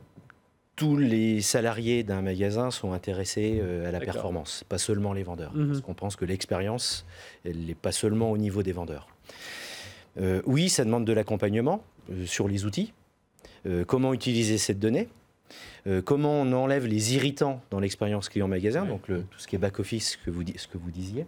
tous 0.75 0.97
les 0.97 1.41
salariés 1.41 2.03
d'un 2.03 2.21
magasin 2.21 2.71
sont 2.71 2.93
intéressés 2.93 3.59
euh, 3.61 3.87
à 3.87 3.91
la 3.91 3.99
performance, 3.99 4.63
pas 4.67 4.77
seulement 4.77 5.13
les 5.13 5.23
vendeurs. 5.23 5.53
Mhm. 5.53 5.67
Parce 5.67 5.81
qu'on 5.81 5.93
pense 5.93 6.15
que 6.15 6.25
l'expérience, 6.25 7.05
elle 7.45 7.65
n'est 7.65 7.75
pas 7.75 7.91
seulement 7.91 8.31
au 8.31 8.37
niveau 8.37 8.63
des 8.63 8.71
vendeurs. 8.71 9.07
Euh, 10.19 10.41
oui, 10.45 10.69
ça 10.69 10.83
demande 10.83 11.05
de 11.05 11.13
l'accompagnement 11.13 11.83
euh, 12.11 12.25
sur 12.25 12.47
les 12.47 12.65
outils. 12.65 12.93
comment 13.85 14.11
utiliser 14.11 14.57
cette 14.57 14.79
donnée? 14.79 15.07
Comment 16.05 16.41
on 16.41 16.51
enlève 16.53 16.85
les 16.85 17.15
irritants 17.15 17.61
dans 17.71 17.79
l'expérience 17.79 18.29
client 18.29 18.47
magasin, 18.47 18.85
donc 18.85 19.07
le, 19.07 19.21
tout 19.23 19.39
ce 19.39 19.47
qui 19.47 19.55
est 19.55 19.59
back-office, 19.59 20.11
ce, 20.11 20.17
que 20.17 20.31
vous, 20.31 20.43
ce 20.55 20.67
que 20.67 20.77
vous 20.77 20.91
disiez. 20.91 21.25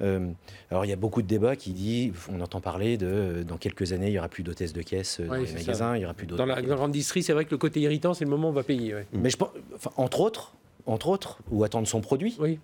alors 0.00 0.84
il 0.84 0.88
y 0.88 0.92
a 0.92 0.96
beaucoup 0.96 1.22
de 1.22 1.26
débats 1.26 1.56
qui 1.56 1.72
disent, 1.72 2.12
on 2.32 2.40
entend 2.40 2.60
parler 2.60 2.96
de 2.96 3.44
dans 3.46 3.56
quelques 3.56 3.92
années 3.92 4.08
il 4.08 4.12
y 4.12 4.18
aura 4.18 4.28
plus 4.28 4.42
d'hôtesses 4.42 4.72
de 4.72 4.82
caisse 4.82 5.20
dans 5.20 5.34
les 5.34 5.52
magasins, 5.52 5.96
il 5.96 6.02
y 6.02 6.04
aura 6.04 6.14
plus 6.14 6.26
Dans 6.26 6.46
la 6.46 6.62
grande 6.62 6.90
industrie, 6.90 7.22
c'est 7.22 7.32
vrai 7.32 7.44
que 7.44 7.50
le 7.50 7.58
côté 7.58 7.80
irritant, 7.80 8.14
c'est 8.14 8.24
le 8.24 8.30
moment 8.30 8.48
où 8.48 8.50
on 8.50 8.54
va 8.54 8.62
payer. 8.62 8.94
Mais 9.12 9.30
je 9.30 9.36
pense, 9.36 9.50
entre 9.96 10.20
autres, 10.20 10.54
entre 10.86 11.08
autres, 11.08 11.40
ou 11.50 11.64
attendre 11.64 11.86
son 11.86 12.00
produit. 12.00 12.36
Oui. 12.40 12.58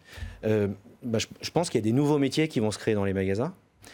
Bah, 1.04 1.18
je, 1.18 1.50
pense 1.50 1.68
qu'il 1.68 1.78
y 1.78 1.82
a 1.82 1.84
des 1.84 1.92
nouveaux 1.92 2.18
métiers 2.18 2.48
qui 2.48 2.60
vont 2.60 2.70
se 2.70 2.78
créer 2.78 2.94
dans 2.94 3.04
les 3.04 3.12
magasins 3.12 3.52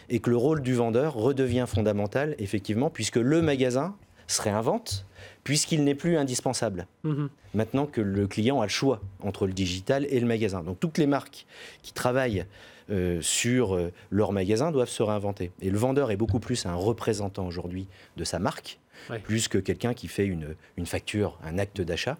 et 0.09 0.19
que 0.19 0.29
le 0.29 0.37
rôle 0.37 0.61
du 0.61 0.73
vendeur 0.73 1.13
redevient 1.13 1.65
fondamental, 1.67 2.35
effectivement, 2.39 2.89
puisque 2.89 3.17
le 3.17 3.41
magasin 3.41 3.95
se 4.27 4.41
réinvente, 4.41 5.05
puisqu'il 5.43 5.83
n'est 5.83 5.95
plus 5.95 6.17
indispensable. 6.17 6.87
Mhm. 7.03 7.29
Maintenant 7.53 7.85
que 7.85 8.01
le 8.01 8.27
client 8.27 8.61
a 8.61 8.65
le 8.65 8.69
choix 8.69 9.01
entre 9.21 9.47
le 9.47 9.53
digital 9.53 10.05
et 10.09 10.19
le 10.19 10.27
magasin. 10.27 10.63
Donc 10.63 10.79
toutes 10.79 10.97
les 10.97 11.07
marques 11.07 11.45
qui 11.81 11.93
travaillent 11.93 12.45
euh, 12.89 13.21
sur 13.21 13.75
euh, 13.75 13.91
leur 14.09 14.31
magasin 14.31 14.71
doivent 14.71 14.89
se 14.89 15.03
réinventer. 15.03 15.51
Et 15.61 15.69
le 15.69 15.77
vendeur 15.77 16.11
est 16.11 16.17
beaucoup 16.17 16.39
plus 16.39 16.65
un 16.65 16.75
représentant 16.75 17.45
aujourd'hui 17.45 17.87
de 18.17 18.23
sa 18.23 18.39
marque 18.39 18.79
plus 19.23 19.47
que 19.47 19.57
quelqu'un 19.57 19.95
qui 19.95 20.07
fait 20.07 20.27
une, 20.27 20.55
une, 20.77 20.85
facture, 20.85 21.39
un 21.43 21.57
acte 21.57 21.81
d'achat. 21.81 22.19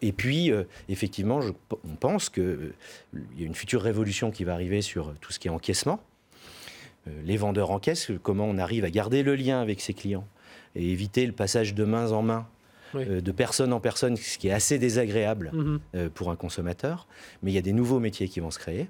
Et 0.00 0.12
puis, 0.12 0.50
euh, 0.50 0.64
effectivement, 0.88 1.42
je, 1.42 1.52
on 1.70 1.96
pense 1.96 2.30
qu'il 2.30 2.72
y 3.36 3.42
a 3.42 3.46
une 3.46 3.54
future 3.54 3.82
révolution 3.82 4.30
qui 4.30 4.44
va 4.44 4.54
arriver 4.54 4.80
sur 4.80 5.12
tout 5.20 5.32
ce 5.32 5.38
qui 5.38 5.48
est 5.48 5.50
encaissement. 5.50 6.00
Les 7.24 7.36
vendeurs 7.36 7.70
encaissent, 7.70 8.10
comment 8.22 8.44
on 8.44 8.56
arrive 8.56 8.84
à 8.86 8.90
garder 8.90 9.22
le 9.22 9.34
lien 9.34 9.60
avec 9.60 9.82
ses 9.82 9.92
clients 9.92 10.26
et 10.78 10.90
éviter 10.90 11.26
le 11.26 11.32
passage 11.32 11.74
de 11.74 11.84
main 11.84 12.12
en 12.12 12.22
main. 12.22 12.46
Euh, 12.94 13.20
de 13.20 13.32
personne 13.32 13.74
en 13.74 13.80
personne, 13.80 14.16
ce 14.16 14.38
qui 14.38 14.48
est 14.48 14.52
assez 14.52 14.78
désagréable 14.78 15.52
mm-hmm. 15.52 16.08
pour 16.08 16.30
un 16.30 16.36
consommateur. 16.36 17.06
Mais 17.42 17.50
il 17.50 17.54
y 17.54 17.58
a 17.58 17.62
des 17.62 17.74
nouveaux 17.74 18.00
métiers 18.00 18.28
qui 18.28 18.40
vont 18.40 18.50
se 18.50 18.58
créer. 18.58 18.88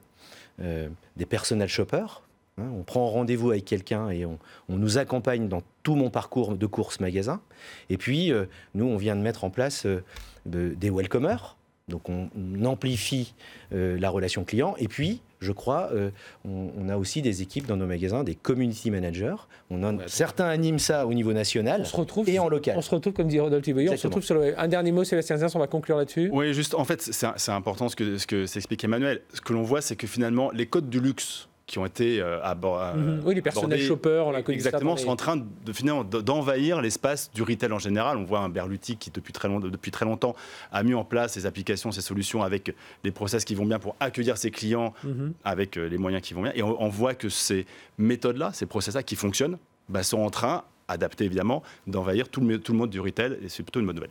des 0.60 1.26
personal 1.26 1.68
shoppers, 1.68 2.22
Hein, 2.58 2.70
on 2.76 2.82
prend 2.82 3.06
rendez-vous 3.08 3.50
avec 3.50 3.64
quelqu'un 3.64 4.10
et 4.10 4.24
on, 4.24 4.38
nous 4.68 4.98
accompagne 4.98 5.48
dans 5.48 5.62
tout 5.82 5.94
mon 5.94 6.10
parcours 6.10 6.56
de 6.56 6.66
course 6.66 7.00
magasin. 7.00 7.40
Et 7.88 7.96
puis, 7.96 8.32
euh, 8.32 8.46
nous, 8.74 8.86
on 8.86 8.96
vient 8.96 9.16
de 9.16 9.20
mettre 9.20 9.44
en 9.44 9.50
place 9.50 9.86
euh, 9.86 10.02
des 10.44 10.90
welcomers. 10.90 11.56
Donc, 11.88 12.08
on, 12.08 12.28
amplifie 12.64 13.34
euh, 13.72 13.98
la 13.98 14.10
relation 14.10 14.44
client. 14.44 14.74
Et 14.78 14.88
puis, 14.88 15.22
je 15.40 15.52
crois, 15.52 15.90
on, 16.44 16.88
a 16.88 16.96
aussi 16.96 17.22
des 17.22 17.42
équipes 17.42 17.66
dans 17.66 17.76
nos 17.76 17.86
magasins, 17.86 18.24
des 18.24 18.34
community 18.34 18.90
managers. 18.90 19.36
On 19.70 19.98
certains 20.08 20.48
animent 20.48 20.80
ça 20.80 21.06
au 21.06 21.14
niveau 21.14 21.32
national 21.32 21.84
et 22.26 22.38
en 22.40 22.48
local. 22.48 22.74
On 22.76 22.82
se 22.82 22.90
retrouve, 22.90 23.12
comme 23.12 23.28
dit 23.28 23.38
Rodolphe 23.38 23.68
on 23.68 23.96
se 23.96 24.06
retrouve 24.06 24.24
sur 24.24 24.34
le, 24.34 24.58
un 24.58 24.66
dernier 24.66 24.90
mot, 24.90 25.04
Sébastien 25.04 25.36
Zins, 25.36 25.54
on 25.54 25.60
va 25.60 25.68
conclure 25.68 25.96
là-dessus. 25.96 26.28
Oui, 26.32 26.52
juste, 26.54 26.74
en 26.74 26.84
fait, 26.84 27.00
c'est 27.02 27.52
important 27.52 27.88
ce 27.88 27.94
que, 27.94 28.18
ce 28.18 28.26
que 28.26 28.46
s'explique 28.46 28.82
Emmanuel. 28.82 29.22
Ce 29.32 29.40
que 29.40 29.52
l'on 29.52 29.62
voit, 29.62 29.80
c'est 29.80 29.94
que 29.94 30.08
finalement, 30.08 30.50
les 30.50 30.66
codes 30.66 30.90
du 30.90 30.98
luxe 30.98 31.48
qui 31.68 31.78
ont 31.78 31.86
été 31.86 32.20
euh, 32.20 32.42
abordés. 32.42 32.98
Mhm. 32.98 33.22
Oui, 33.24 33.34
les 33.34 33.42
personnels 33.42 33.80
shoppers, 33.80 34.26
on 34.26 34.32
l'a 34.32 34.42
connu 34.42 34.56
Exactement, 34.56 34.96
sont 34.96 35.10
en 35.10 35.16
train 35.16 35.36
de, 35.36 35.72
finalement 35.72 36.02
d'envahir 36.02 36.80
l'espace 36.80 37.30
du 37.32 37.42
retail 37.42 37.70
en 37.70 37.78
général. 37.78 38.16
On 38.16 38.24
voit 38.24 38.40
un 38.40 38.48
Berluti 38.48 38.96
qui, 38.96 39.10
depuis 39.10 39.34
très, 39.34 39.48
long, 39.48 39.60
depuis 39.60 39.90
très 39.90 40.06
longtemps, 40.06 40.34
a 40.72 40.82
mis 40.82 40.94
en 40.94 41.04
place 41.04 41.34
ses 41.34 41.44
applications, 41.46 41.92
ses 41.92 42.00
solutions 42.00 42.42
avec 42.42 42.74
les 43.04 43.10
process 43.10 43.44
qui 43.44 43.54
vont 43.54 43.66
bien 43.66 43.78
pour 43.78 43.94
accueillir 44.00 44.38
ses 44.38 44.50
clients 44.50 44.94
mhm. 45.04 45.34
avec 45.44 45.76
euh, 45.76 45.88
les 45.88 45.98
moyens 45.98 46.22
qui 46.22 46.32
vont 46.32 46.42
bien. 46.42 46.52
Et 46.54 46.62
on, 46.62 46.88
voit 46.88 47.14
que 47.14 47.28
ces 47.28 47.66
méthodes-là, 47.98 48.50
ces 48.54 48.64
process-là 48.64 49.02
qui 49.02 49.14
fonctionnent, 49.14 49.58
bah, 49.90 50.02
sont 50.02 50.20
en 50.20 50.30
train 50.30 50.64
adapté 50.88 51.24
évidemment, 51.24 51.62
d'envahir 51.86 52.28
tout 52.28 52.40
le, 52.40 52.58
tout 52.58 52.72
le 52.72 52.78
monde 52.78 52.90
du 52.90 53.00
retail, 53.00 53.38
et 53.44 53.48
c'est 53.48 53.62
plutôt 53.62 53.80
une 53.80 53.86
bonne 53.86 53.96
nouvelle. 53.96 54.10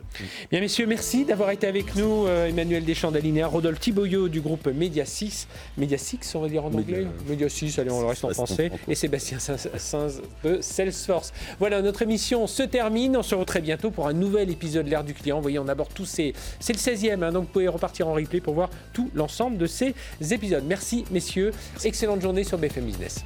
Bien 0.50 0.60
messieurs, 0.60 0.86
merci 0.86 1.24
d'avoir 1.24 1.50
été 1.50 1.66
avec 1.66 1.94
nous, 1.96 2.26
euh, 2.26 2.46
Emmanuel 2.46 2.84
Deschamps 2.84 3.10
d'Alinéa, 3.10 3.48
Rodolphe 3.48 3.80
Thiboyot 3.80 4.28
du 4.28 4.40
groupe 4.40 4.66
Media 4.68 5.04
6, 5.04 5.48
Media 5.76 5.98
6 5.98 6.34
on 6.36 6.40
va 6.40 6.48
dire 6.48 6.64
en 6.64 6.72
anglais 6.72 7.06
Media 7.28 7.48
6, 7.48 7.78
allez 7.78 7.90
on 7.90 8.00
le 8.00 8.06
reste 8.06 8.24
en 8.24 8.30
français, 8.30 8.70
et 8.86 8.94
Sébastien 8.94 9.38
Sainz 9.38 10.22
de 10.44 10.58
Salesforce. 10.60 11.32
Voilà, 11.58 11.82
notre 11.82 12.02
émission 12.02 12.46
se 12.46 12.62
termine, 12.62 13.16
on 13.16 13.22
se 13.22 13.34
retrouve 13.34 13.46
très 13.46 13.60
bientôt 13.60 13.90
pour 13.90 14.06
un 14.06 14.12
nouvel 14.12 14.50
épisode 14.50 14.86
de 14.86 14.90
l'ère 14.90 15.04
du 15.04 15.14
client, 15.14 15.36
vous 15.36 15.42
voyez 15.42 15.58
on 15.58 15.68
aborde 15.68 15.92
tous 15.94 16.06
ces... 16.06 16.32
C'est 16.60 16.72
le 16.72 16.78
16e, 16.78 17.22
hein, 17.22 17.32
donc 17.32 17.44
vous 17.44 17.52
pouvez 17.52 17.68
repartir 17.68 18.08
en 18.08 18.14
replay 18.14 18.40
pour 18.40 18.54
voir 18.54 18.70
tout 18.92 19.10
l'ensemble 19.14 19.58
de 19.58 19.66
ces 19.66 19.94
épisodes. 20.30 20.64
Merci 20.66 21.04
messieurs, 21.10 21.52
excellente 21.84 22.20
journée 22.20 22.44
sur 22.44 22.58
BFM 22.58 22.84
Business. 22.84 23.24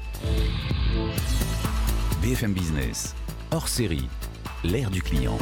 BFM 2.23 2.53
Business 2.53 3.15
hors 3.53 3.69
série, 3.69 4.09
l'ère 4.65 4.91
du 4.91 5.03
client. 5.03 5.37